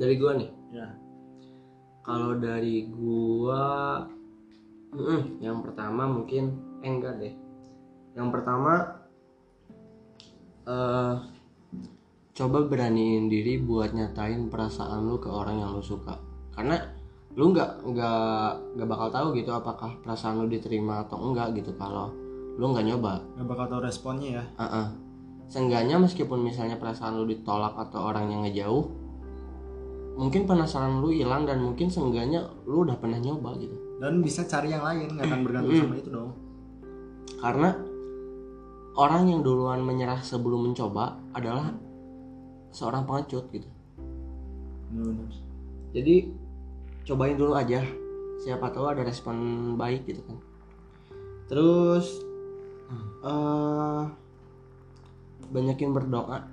dari 0.00 0.14
gua 0.20 0.32
nih? 0.36 0.50
Ya. 0.70 0.88
Kalau 2.04 2.36
dari 2.36 2.88
gua 2.88 3.64
mm, 4.94 5.42
yang 5.42 5.60
pertama 5.64 6.08
mungkin 6.08 6.56
eh, 6.84 6.90
enggak 6.90 7.14
deh. 7.20 7.34
Yang 8.16 8.28
pertama 8.32 8.72
eh 10.68 11.14
coba 12.40 12.58
beraniin 12.64 13.28
diri 13.28 13.60
buat 13.60 13.92
nyatain 13.92 14.48
perasaan 14.48 15.04
lu 15.08 15.20
ke 15.20 15.28
orang 15.28 15.60
yang 15.60 15.76
lu 15.76 15.84
suka. 15.84 16.16
Karena 16.56 16.80
lu 17.38 17.54
nggak 17.54 17.86
nggak 17.86 18.50
nggak 18.74 18.88
bakal 18.88 19.08
tahu 19.12 19.26
gitu 19.38 19.54
apakah 19.54 19.94
perasaan 20.02 20.42
lu 20.42 20.46
diterima 20.50 21.06
atau 21.06 21.20
enggak 21.30 21.54
gitu 21.54 21.70
kalau 21.78 22.10
lu 22.58 22.64
nggak 22.72 22.86
nyoba. 22.90 23.22
Nggak 23.38 23.48
bakal 23.48 23.66
tahu 23.70 23.80
responnya 23.86 24.42
ya. 24.42 24.44
Heeh. 24.58 24.86
Seenggaknya 25.50 25.98
meskipun 25.98 26.46
misalnya 26.46 26.78
perasaan 26.78 27.18
lu 27.18 27.26
ditolak 27.26 27.74
atau 27.74 28.06
orang 28.06 28.30
yang 28.30 28.46
ngejauh, 28.46 28.86
mungkin 30.14 30.44
penasaran 30.44 31.00
lu 31.00 31.10
hilang 31.10 31.46
dan 31.46 31.62
mungkin 31.62 31.86
seenggaknya 31.88 32.44
lu 32.66 32.82
udah 32.84 32.96
pernah 32.98 33.18
nyoba 33.18 33.54
gitu. 33.56 33.76
dan 34.00 34.20
bisa 34.20 34.44
cari 34.44 34.72
yang 34.72 34.80
lain 34.82 35.12
nggak 35.12 35.26
akan 35.28 35.40
bergantung 35.44 35.74
Hmm. 35.76 35.82
sama 35.86 35.96
itu 35.96 36.10
dong 36.10 36.30
Karena 37.40 37.72
orang 38.94 39.32
yang 39.32 39.40
duluan 39.40 39.80
menyerah 39.80 40.20
sebelum 40.20 40.60
mencoba 40.68 41.16
adalah 41.32 41.72
seorang 42.68 43.08
pengecut 43.08 43.48
gitu. 43.48 43.64
bener-bener 44.92 45.32
Jadi 45.96 46.14
cobain 47.02 47.34
dulu 47.34 47.56
aja. 47.56 47.80
Siapa 48.40 48.68
tahu 48.70 48.92
ada 48.92 49.02
respon 49.02 49.36
baik 49.74 50.04
gitu 50.04 50.20
kan. 50.28 50.36
Terus 51.48 52.20
eh 53.24 54.02
banyakin 55.48 55.90
berdoa 55.90 56.44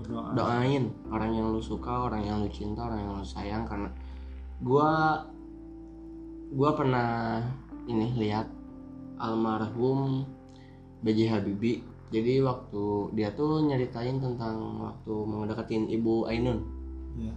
berdoa. 0.00 0.34
Doain 0.34 0.90
orang 1.10 1.30
yang 1.34 1.46
lu 1.54 1.62
suka 1.62 2.10
orang 2.10 2.22
yang 2.26 2.42
lu 2.42 2.48
cinta 2.50 2.86
orang 2.86 3.00
yang 3.02 3.12
lu 3.18 3.26
sayang 3.26 3.62
karena 3.68 3.88
gua 4.62 5.22
gua 6.54 6.70
pernah 6.74 7.42
ini 7.90 8.14
lihat 8.16 8.46
almarhum 9.18 10.24
B.J. 11.04 11.30
Habibie. 11.30 11.84
Jadi 12.14 12.38
waktu 12.44 13.10
dia 13.18 13.34
tuh 13.34 13.64
nyeritain 13.66 14.22
tentang 14.22 14.78
waktu 14.78 15.14
mau 15.26 15.42
deketin 15.44 15.90
ibu 15.90 16.24
Ainun. 16.30 16.62
Ya 17.18 17.34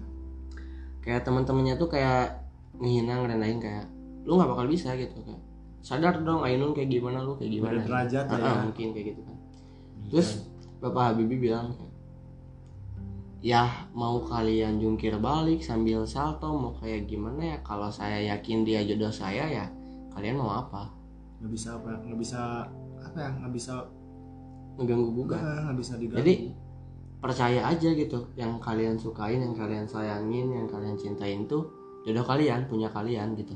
kayak 1.08 1.24
teman-temannya 1.24 1.80
tuh 1.80 1.88
kayak 1.88 2.44
ngehina 2.84 3.24
ngerendahin 3.24 3.64
kayak 3.64 3.88
lu 4.28 4.36
nggak 4.36 4.52
bakal 4.52 4.68
bisa 4.68 4.92
gitu 5.00 5.16
kayak. 5.24 5.40
Sadar 5.80 6.20
dong 6.20 6.44
Ainun 6.44 6.76
kayak 6.76 6.92
gimana 6.92 7.24
lu 7.24 7.40
kayak 7.40 7.52
gimana 7.56 7.80
Beda 7.80 7.88
derajat 7.88 8.26
lah 8.28 8.40
ah, 8.44 8.44
ya. 8.44 8.60
mungkin 8.68 8.88
kayak 8.92 9.06
gitu 9.16 9.22
kan. 9.24 9.38
Terus 10.12 10.30
Bapak 10.84 11.16
Habibie 11.16 11.40
bilang 11.40 11.72
kayak, 11.80 11.94
ya 13.38 13.86
mau 13.94 14.18
kalian 14.26 14.82
jungkir 14.82 15.14
balik 15.22 15.62
sambil 15.62 16.02
salto 16.10 16.50
mau 16.50 16.74
kayak 16.82 17.06
gimana 17.06 17.56
ya? 17.56 17.58
Kalau 17.62 17.90
saya 17.94 18.18
yakin 18.34 18.66
dia 18.66 18.82
jodoh 18.82 19.14
saya 19.14 19.46
ya 19.46 19.66
kalian 20.14 20.42
mau 20.42 20.50
apa? 20.50 20.90
Nggak 21.42 21.52
bisa 21.54 21.70
apa 21.78 21.90
nggak 22.02 22.20
bisa 22.20 22.40
apa 23.02 23.18
ya? 23.18 23.32
Nggak 23.42 23.54
bisa 23.54 23.74
ngeganggu 24.78 25.10
gugat. 25.14 25.40
Nggak 25.42 25.60
nggak 25.70 25.78
bisa 25.78 25.94
diganggu. 26.02 26.20
Jadi 26.22 26.34
percaya 27.18 27.62
aja 27.70 27.90
gitu. 27.94 28.20
Yang 28.34 28.52
kalian 28.62 28.96
sukain 28.98 29.42
yang 29.42 29.54
kalian 29.54 29.86
sayangin 29.86 30.48
yang 30.54 30.68
kalian 30.70 30.98
cintain 30.98 31.46
tuh 31.46 31.70
jodoh 32.06 32.26
kalian 32.26 32.66
punya 32.66 32.90
kalian 32.90 33.38
gitu. 33.38 33.54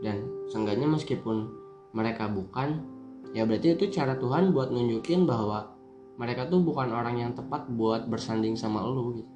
Dan 0.00 0.24
seenggaknya 0.48 0.88
meskipun 0.88 1.52
mereka 1.92 2.26
bukan 2.26 2.80
ya 3.32 3.44
berarti 3.48 3.76
itu 3.76 3.88
cara 3.92 4.16
Tuhan 4.16 4.52
buat 4.52 4.72
nunjukin 4.72 5.24
bahwa 5.24 5.71
mereka 6.20 6.48
tuh 6.48 6.60
bukan 6.60 6.92
orang 6.92 7.20
yang 7.20 7.32
tepat 7.32 7.68
buat 7.72 8.08
bersanding 8.08 8.56
sama 8.58 8.84
lo 8.84 9.16
gitu. 9.16 9.32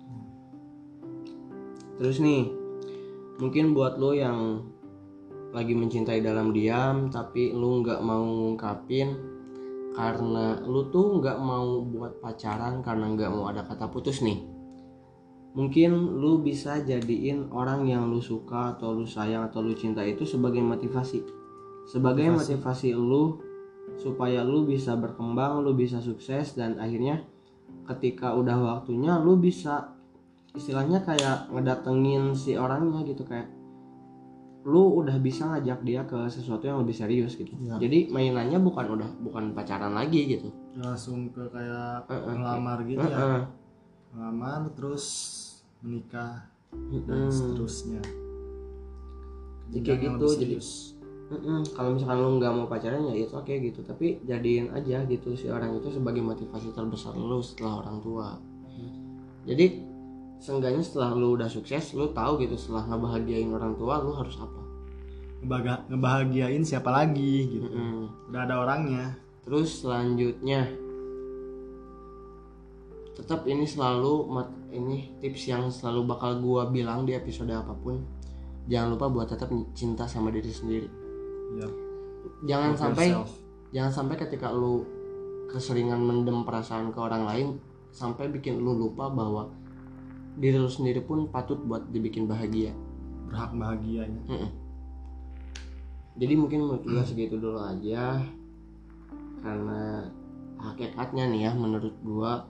Terus 1.97 2.21
nih 2.21 2.53
mungkin 3.41 3.73
buat 3.73 3.97
lo 3.97 4.13
yang 4.13 4.65
lagi 5.57 5.73
mencintai 5.73 6.21
dalam 6.21 6.53
diam 6.53 7.09
tapi 7.09 7.57
lu 7.57 7.81
nggak 7.81 8.05
mau 8.05 8.21
ngungkapin 8.21 9.17
karena 9.97 10.61
lu 10.69 10.93
tuh 10.93 11.25
nggak 11.25 11.41
mau 11.41 11.81
buat 11.81 12.21
pacaran 12.21 12.85
karena 12.85 13.17
nggak 13.17 13.33
mau 13.33 13.49
ada 13.49 13.65
kata 13.65 13.89
putus 13.89 14.21
nih. 14.21 14.45
Mungkin 15.57 16.21
lu 16.21 16.45
bisa 16.45 16.85
jadiin 16.85 17.49
orang 17.49 17.89
yang 17.89 18.13
lu 18.13 18.21
suka 18.21 18.77
atau 18.77 18.93
lu 18.93 19.09
sayang 19.09 19.49
atau 19.49 19.65
lu 19.65 19.73
cinta 19.73 20.05
itu 20.05 20.29
sebagai 20.29 20.61
motivasi. 20.61 21.25
Sebagai 21.89 22.29
motivasi, 22.29 22.93
lu 22.93 23.41
supaya 23.97 24.41
lu 24.41 24.63
bisa 24.63 24.95
berkembang 24.95 25.61
lu 25.61 25.73
bisa 25.73 25.99
sukses 25.99 26.53
dan 26.53 26.77
akhirnya 26.77 27.25
ketika 27.87 28.33
udah 28.33 28.57
waktunya 28.57 29.17
lu 29.17 29.37
bisa 29.37 29.93
istilahnya 30.53 31.01
kayak 31.01 31.49
ngedatengin 31.49 32.33
si 32.33 32.55
orangnya 32.55 33.05
gitu 33.05 33.23
kayak 33.23 33.49
lu 34.67 34.99
udah 34.99 35.15
bisa 35.17 35.47
ngajak 35.47 35.79
dia 35.81 36.03
ke 36.03 36.27
sesuatu 36.27 36.67
yang 36.67 36.83
lebih 36.83 36.91
serius 36.93 37.35
gitu 37.35 37.55
Ya. 37.57 37.79
jadi 37.79 38.11
mainannya 38.11 38.59
bukan 38.59 38.87
udah 38.91 39.11
bukan 39.21 39.53
pacaran 39.53 39.95
lagi 39.95 40.27
gitu 40.29 40.51
langsung 40.75 41.31
ke 41.31 41.47
kayak 41.47 42.03
Eh, 42.05 42.15
eh, 42.15 42.35
ngelamar 42.35 42.79
gitu 42.83 42.99
ya 43.01 43.15
Heeh. 43.17 43.43
ngelamar 44.11 44.61
terus 44.73 45.05
menikah 45.79 46.51
dan 46.73 47.05
Mm-mm. 47.07 47.31
seterusnya 47.31 48.03
Jadi 49.67 49.83
kayak 49.83 49.99
gitu, 50.01 50.27
jadi- 50.27 50.35
serius. 50.59 50.96
Mm-mm. 51.27 51.67
kalau 51.75 51.99
misalkan 51.99 52.23
lu 52.23 52.39
nggak 52.39 52.53
mau 52.55 52.71
pacaran 52.71 53.03
ya 53.11 53.27
itu 53.27 53.35
oke 53.35 53.51
gitu. 53.51 53.83
Tapi 53.83 54.23
jadiin 54.23 54.71
aja 54.71 55.03
gitu 55.11 55.35
si 55.35 55.51
orang 55.51 55.75
itu 55.75 55.91
sebagai 55.91 56.23
motivasi 56.23 56.71
terbesar 56.71 57.19
lu 57.19 57.43
setelah 57.43 57.83
orang 57.83 57.99
tua. 57.99 58.39
Jadi 59.43 59.83
seenggaknya 60.39 60.83
setelah 60.87 61.19
lu 61.19 61.35
udah 61.35 61.51
sukses 61.51 61.99
lu 61.99 62.15
tahu 62.15 62.39
gitu 62.47 62.55
setelah 62.55 62.87
ngebahagiain 62.95 63.51
orang 63.51 63.75
tua 63.75 63.99
lu 63.99 64.15
harus 64.15 64.39
apa? 64.39 64.63
Ngebaga- 65.43 65.83
ngebahagiain 65.91 66.63
siapa 66.63 66.95
lagi 66.95 67.59
gitu. 67.59 67.67
Mm-mm. 67.67 68.31
udah 68.31 68.41
ada 68.47 68.55
orangnya. 68.63 69.19
Terus 69.43 69.83
selanjutnya 69.83 70.71
tetap 73.19 73.49
ini 73.51 73.67
selalu 73.67 74.29
ini 74.71 75.11
tips 75.19 75.43
yang 75.49 75.67
selalu 75.73 76.07
bakal 76.07 76.39
gua 76.39 76.71
bilang 76.71 77.03
di 77.03 77.19
episode 77.19 77.51
apa 77.51 77.75
pun. 77.75 77.99
Jangan 78.71 78.95
lupa 78.95 79.07
buat 79.11 79.27
tetap 79.27 79.51
cinta 79.75 80.07
sama 80.11 80.31
diri 80.31 80.51
sendiri 80.51 81.06
ya. 81.55 81.69
Jangan 82.47 82.71
Love 82.75 82.81
sampai 82.83 83.07
yourself. 83.15 83.31
jangan 83.71 83.93
sampai 83.93 84.17
ketika 84.19 84.51
lu 84.51 84.83
keseringan 85.47 86.03
mendem 86.03 86.43
perasaan 86.43 86.91
ke 86.91 86.99
orang 86.99 87.23
lain 87.23 87.49
sampai 87.95 88.27
bikin 88.29 88.59
lu 88.59 88.75
lupa 88.75 89.07
bahwa 89.07 89.47
diri 90.37 90.59
lu 90.59 90.69
sendiri 90.69 91.01
pun 91.01 91.31
patut 91.31 91.57
buat 91.63 91.87
dibikin 91.89 92.27
bahagia. 92.27 92.75
Berhak 93.31 93.55
bahagianya. 93.55 94.23
Mm-mm. 94.27 94.51
jadi 96.17 96.35
mungkin 96.35 96.65
menurut 96.65 96.85
gua 96.85 97.05
segitu 97.05 97.37
dulu 97.37 97.61
aja. 97.61 98.21
Karena 99.41 100.03
hakikatnya 100.59 101.31
nih 101.31 101.41
ya 101.49 101.53
menurut 101.53 101.95
gua. 102.03 102.43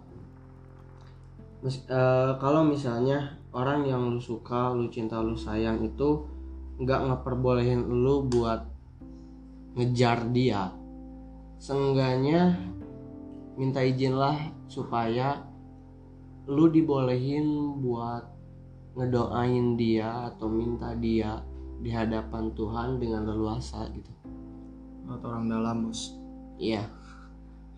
Mes- 1.64 1.86
eh, 1.86 2.32
kalau 2.38 2.62
misalnya 2.62 3.34
orang 3.50 3.88
yang 3.88 4.06
lu 4.12 4.20
suka 4.20 4.70
lu 4.70 4.86
cinta 4.92 5.18
lu 5.18 5.34
sayang 5.34 5.82
itu 5.82 6.22
nggak 6.78 7.00
ngeperbolehin 7.08 7.80
lu 7.88 8.28
buat 8.28 8.62
ngejar 9.76 10.32
dia. 10.32 10.72
Seenggaknya 11.60 12.56
minta 13.60 13.84
izinlah 13.84 14.36
supaya 14.66 15.44
lu 16.48 16.72
dibolehin 16.72 17.78
buat 17.84 18.24
ngedoain 18.96 19.76
dia 19.76 20.32
atau 20.32 20.48
minta 20.48 20.96
dia 20.96 21.44
di 21.84 21.92
hadapan 21.92 22.56
Tuhan 22.56 22.96
dengan 22.96 23.28
leluasa 23.28 23.84
gitu. 23.92 24.12
Atau 25.12 25.28
orang 25.28 25.52
dalam 25.52 25.76
bos. 25.84 26.16
Iya. 26.56 26.88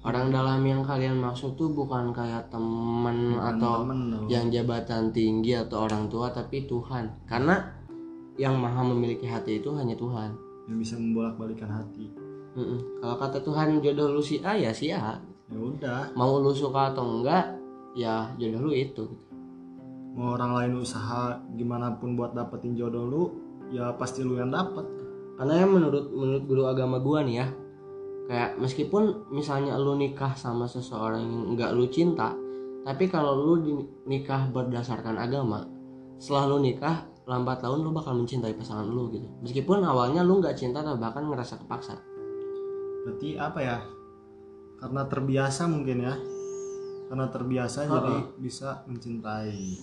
Orang 0.07 0.31
dalam 0.31 0.63
yang 0.63 0.87
kalian 0.87 1.19
maksud 1.19 1.59
tuh 1.59 1.75
bukan 1.75 2.15
kayak 2.15 2.55
temen 2.55 3.35
atau 3.35 3.83
temen 3.83 4.31
yang 4.31 4.47
jabatan 4.47 5.11
tinggi 5.11 5.59
atau 5.59 5.91
orang 5.91 6.07
tua 6.07 6.31
tapi 6.31 6.71
Tuhan. 6.71 7.27
Karena 7.27 7.59
yang 8.39 8.55
maha 8.55 8.87
memiliki 8.87 9.27
hati 9.27 9.59
itu 9.59 9.75
hanya 9.75 9.99
Tuhan 9.99 10.48
yang 10.69 10.79
bisa 10.79 10.95
membolak-balikan 11.01 11.73
hati. 11.73 12.13
Mm-mm. 12.59 12.99
kalau 12.99 13.17
kata 13.23 13.39
Tuhan 13.45 13.79
jodoh 13.79 14.19
lu 14.19 14.23
si 14.25 14.43
A 14.43 14.57
ya 14.57 14.73
si 14.75 14.91
A. 14.93 15.21
Ya 15.49 15.59
udah. 15.59 16.13
Mau 16.13 16.43
lu 16.43 16.51
suka 16.53 16.93
atau 16.93 17.21
enggak 17.21 17.57
ya 17.97 18.29
jodoh 18.37 18.69
lu 18.69 18.73
itu. 18.77 19.05
Mau 20.19 20.35
orang 20.35 20.53
lain 20.57 20.73
usaha 20.83 21.39
gimana 21.55 21.95
pun 21.97 22.19
buat 22.19 22.35
dapetin 22.35 22.75
jodoh 22.75 23.05
lu 23.07 23.23
ya 23.73 23.95
pasti 23.97 24.21
lu 24.21 24.37
yang 24.37 24.53
dapet. 24.53 24.85
Karena 25.39 25.65
ya 25.65 25.67
menurut 25.71 26.11
menurut 26.11 26.43
guru 26.45 26.63
agama 26.67 26.99
gua 26.99 27.23
nih 27.23 27.37
ya 27.41 27.49
kayak 28.29 28.61
meskipun 28.61 29.33
misalnya 29.33 29.81
lu 29.81 29.97
nikah 29.97 30.37
sama 30.37 30.69
seseorang 30.69 31.25
yang 31.25 31.57
enggak 31.57 31.73
lu 31.73 31.89
cinta 31.89 32.37
tapi 32.85 33.09
kalau 33.09 33.33
lu 33.41 33.55
nikah 34.05 34.53
berdasarkan 34.53 35.17
agama 35.17 35.65
setelah 36.21 36.45
lu 36.53 36.61
nikah 36.61 37.09
lambat 37.29 37.61
laun 37.61 37.85
lu 37.85 37.93
bakal 37.93 38.17
mencintai 38.17 38.57
pasangan 38.57 38.89
lu 38.89 39.13
gitu. 39.13 39.29
Meskipun 39.45 39.85
awalnya 39.85 40.25
lu 40.25 40.41
nggak 40.41 40.57
cinta 40.57 40.81
atau 40.81 40.97
bahkan 40.97 41.29
ngerasa 41.29 41.61
kepaksa. 41.61 42.01
Berarti 43.05 43.37
apa 43.37 43.61
ya? 43.61 43.79
Karena 44.81 45.05
terbiasa 45.05 45.69
mungkin 45.69 46.09
ya. 46.09 46.17
Karena 47.13 47.29
terbiasa 47.29 47.85
jadi 47.85 48.15
bisa 48.41 48.81
mencintai. 48.89 49.77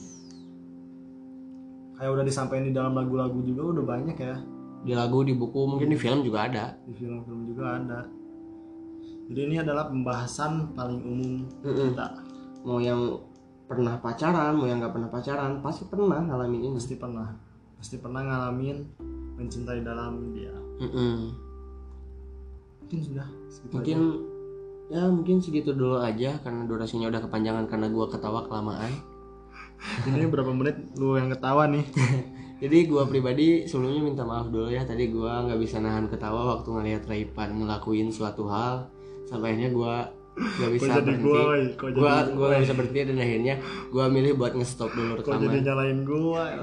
Kayak 1.95 2.11
udah 2.17 2.25
disampaikan 2.25 2.65
di 2.65 2.73
dalam 2.73 2.97
lagu-lagu 2.97 3.39
juga 3.45 3.77
udah 3.77 3.85
banyak 3.85 4.17
ya. 4.17 4.35
Di 4.81 4.93
lagu 4.97 5.21
di 5.21 5.37
buku 5.37 5.69
mungkin 5.69 5.93
di 5.93 5.97
film 6.01 6.25
juga 6.25 6.49
ada. 6.49 6.73
Di 6.81 6.97
film-film 6.97 7.45
juga 7.45 7.77
ada. 7.77 8.09
Jadi 9.25 9.39
ini 9.41 9.57
adalah 9.61 9.89
pembahasan 9.89 10.73
paling 10.73 11.01
umum 11.01 11.33
Mm-mm. 11.61 11.93
kita. 11.93 12.07
Mau 12.65 12.77
yang 12.81 13.21
pernah 13.65 13.97
pacaran 13.97 14.53
mau 14.53 14.69
yang 14.69 14.77
nggak 14.77 14.93
pernah 14.93 15.09
pacaran 15.09 15.59
pasti 15.59 15.89
pernah 15.89 16.21
ngalamin 16.21 16.61
ini. 16.69 16.77
Pasti 16.77 16.95
pernah. 16.97 17.29
Pasti 17.77 17.95
pernah 17.97 18.21
ngalamin 18.21 18.77
mencintai 19.35 19.81
dalam 19.83 20.31
dia. 20.31 20.53
Mm-mm. 20.75 21.31
mungkin 22.85 23.01
sudah 23.01 23.27
segitu 23.49 23.73
mungkin 23.73 23.99
ya 24.93 25.01
mungkin 25.09 25.35
segitu 25.41 25.73
dulu 25.73 25.97
aja 25.97 26.37
karena 26.45 26.69
durasinya 26.69 27.09
udah 27.09 27.17
kepanjangan 27.25 27.65
karena 27.65 27.87
gua 27.89 28.05
ketawa 28.05 28.45
kelamaan. 28.45 28.93
Aja. 28.93 28.99
ini 30.13 30.29
berapa 30.29 30.51
menit 30.53 30.77
lu 30.99 31.17
yang 31.17 31.33
ketawa 31.33 31.65
nih? 31.65 31.85
Jadi 32.63 32.77
gua 32.87 33.03
pribadi 33.09 33.65
sebelumnya 33.65 34.01
minta 34.05 34.23
maaf 34.23 34.53
dulu 34.53 34.69
ya 34.69 34.85
tadi 34.85 35.09
gua 35.09 35.43
nggak 35.49 35.59
bisa 35.59 35.81
nahan 35.81 36.05
ketawa 36.07 36.55
waktu 36.55 36.69
ngelihat 36.71 37.03
Raipan 37.09 37.65
ngelakuin 37.65 38.13
suatu 38.13 38.45
hal 38.47 38.87
sampai 39.25 39.57
akhirnya 39.57 39.73
gua 39.73 40.05
nggak 40.35 40.71
bisa 40.75 40.83
kok 40.83 40.91
jadi 40.91 41.07
berhenti. 41.07 41.23
gua 41.23 41.41
woy? 41.47 41.63
kok 41.73 41.87
jadi 41.95 41.99
gua 41.99 42.13
gua 42.35 42.45
nggak 42.51 42.63
bisa 42.67 42.75
berhenti 42.75 42.99
dan 43.07 43.17
akhirnya 43.23 43.55
gua 43.87 44.05
milih 44.11 44.31
buat 44.35 44.53
ngestop 44.59 44.91
dulu 44.91 45.11
kok 45.19 45.23
jadi 45.23 45.35
rekaman 45.39 45.63
nyalain 45.63 45.99
gua? 46.03 46.43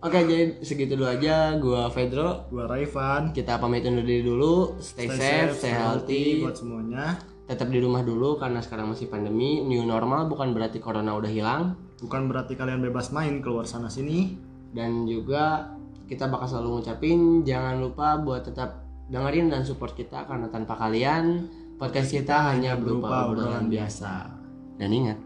Oke 0.00 0.16
jadi 0.24 0.64
segitu 0.64 0.96
dulu 0.96 1.12
aja. 1.12 1.60
Gua 1.60 1.92
Pedro 1.92 2.48
gua 2.48 2.64
Raifan. 2.64 3.36
Kita 3.36 3.60
pamit 3.60 3.84
undur 3.84 4.00
diri 4.00 4.24
dulu. 4.24 4.80
Stay, 4.80 5.12
safe, 5.12 5.60
stay 5.60 5.76
healthy 5.76 6.40
buat 6.40 6.56
semuanya. 6.56 7.20
Tetap 7.44 7.68
di 7.68 7.84
rumah 7.84 8.00
dulu 8.00 8.40
karena 8.40 8.64
sekarang 8.64 8.96
masih 8.96 9.12
pandemi. 9.12 9.60
New 9.60 9.84
normal 9.84 10.24
bukan 10.24 10.56
berarti 10.56 10.80
corona 10.80 11.12
udah 11.12 11.28
hilang. 11.28 11.76
Bukan 12.00 12.32
berarti 12.32 12.56
kalian 12.56 12.80
bebas 12.80 13.12
main 13.12 13.44
keluar 13.44 13.68
sana 13.68 13.92
sini. 13.92 14.40
Dan 14.72 15.04
juga 15.04 15.68
kita 16.08 16.32
bakal 16.32 16.48
selalu 16.48 16.80
ngucapin 16.80 17.44
jangan 17.44 17.84
lupa 17.84 18.16
buat 18.24 18.48
tetap 18.48 18.82
dengerin 19.12 19.52
dan 19.52 19.68
support 19.68 19.92
kita 19.92 20.24
karena 20.24 20.48
tanpa 20.48 20.80
kalian 20.80 21.44
podcast 21.80 22.12
kita 22.12 22.52
hanya 22.52 22.76
berupa 22.76 23.32
obrolan 23.32 23.72
biasa. 23.72 24.28
dan 24.76 24.92
ingat 24.92 25.16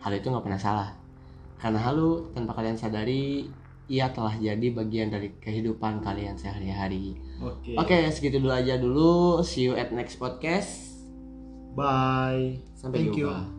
hal 0.00 0.12
itu 0.16 0.32
nggak 0.32 0.44
pernah 0.44 0.60
salah. 0.60 0.90
Karena 1.60 1.84
halu 1.84 2.32
tanpa 2.32 2.56
kalian 2.56 2.78
sadari 2.80 3.50
ia 3.88 4.08
telah 4.12 4.32
jadi 4.36 4.72
bagian 4.72 5.12
dari 5.12 5.36
kehidupan 5.36 6.00
kalian 6.00 6.36
sehari-hari. 6.36 7.16
Oke. 7.40 7.76
Oke 7.76 7.98
segitu 8.08 8.40
dulu 8.40 8.52
aja 8.56 8.80
dulu. 8.80 9.44
See 9.44 9.68
you 9.68 9.76
at 9.76 9.92
next 9.92 10.16
podcast. 10.16 10.96
Bye. 11.76 12.62
Sampai 12.72 13.04
Thank 13.04 13.20
you. 13.20 13.28
jumpa 13.28 13.57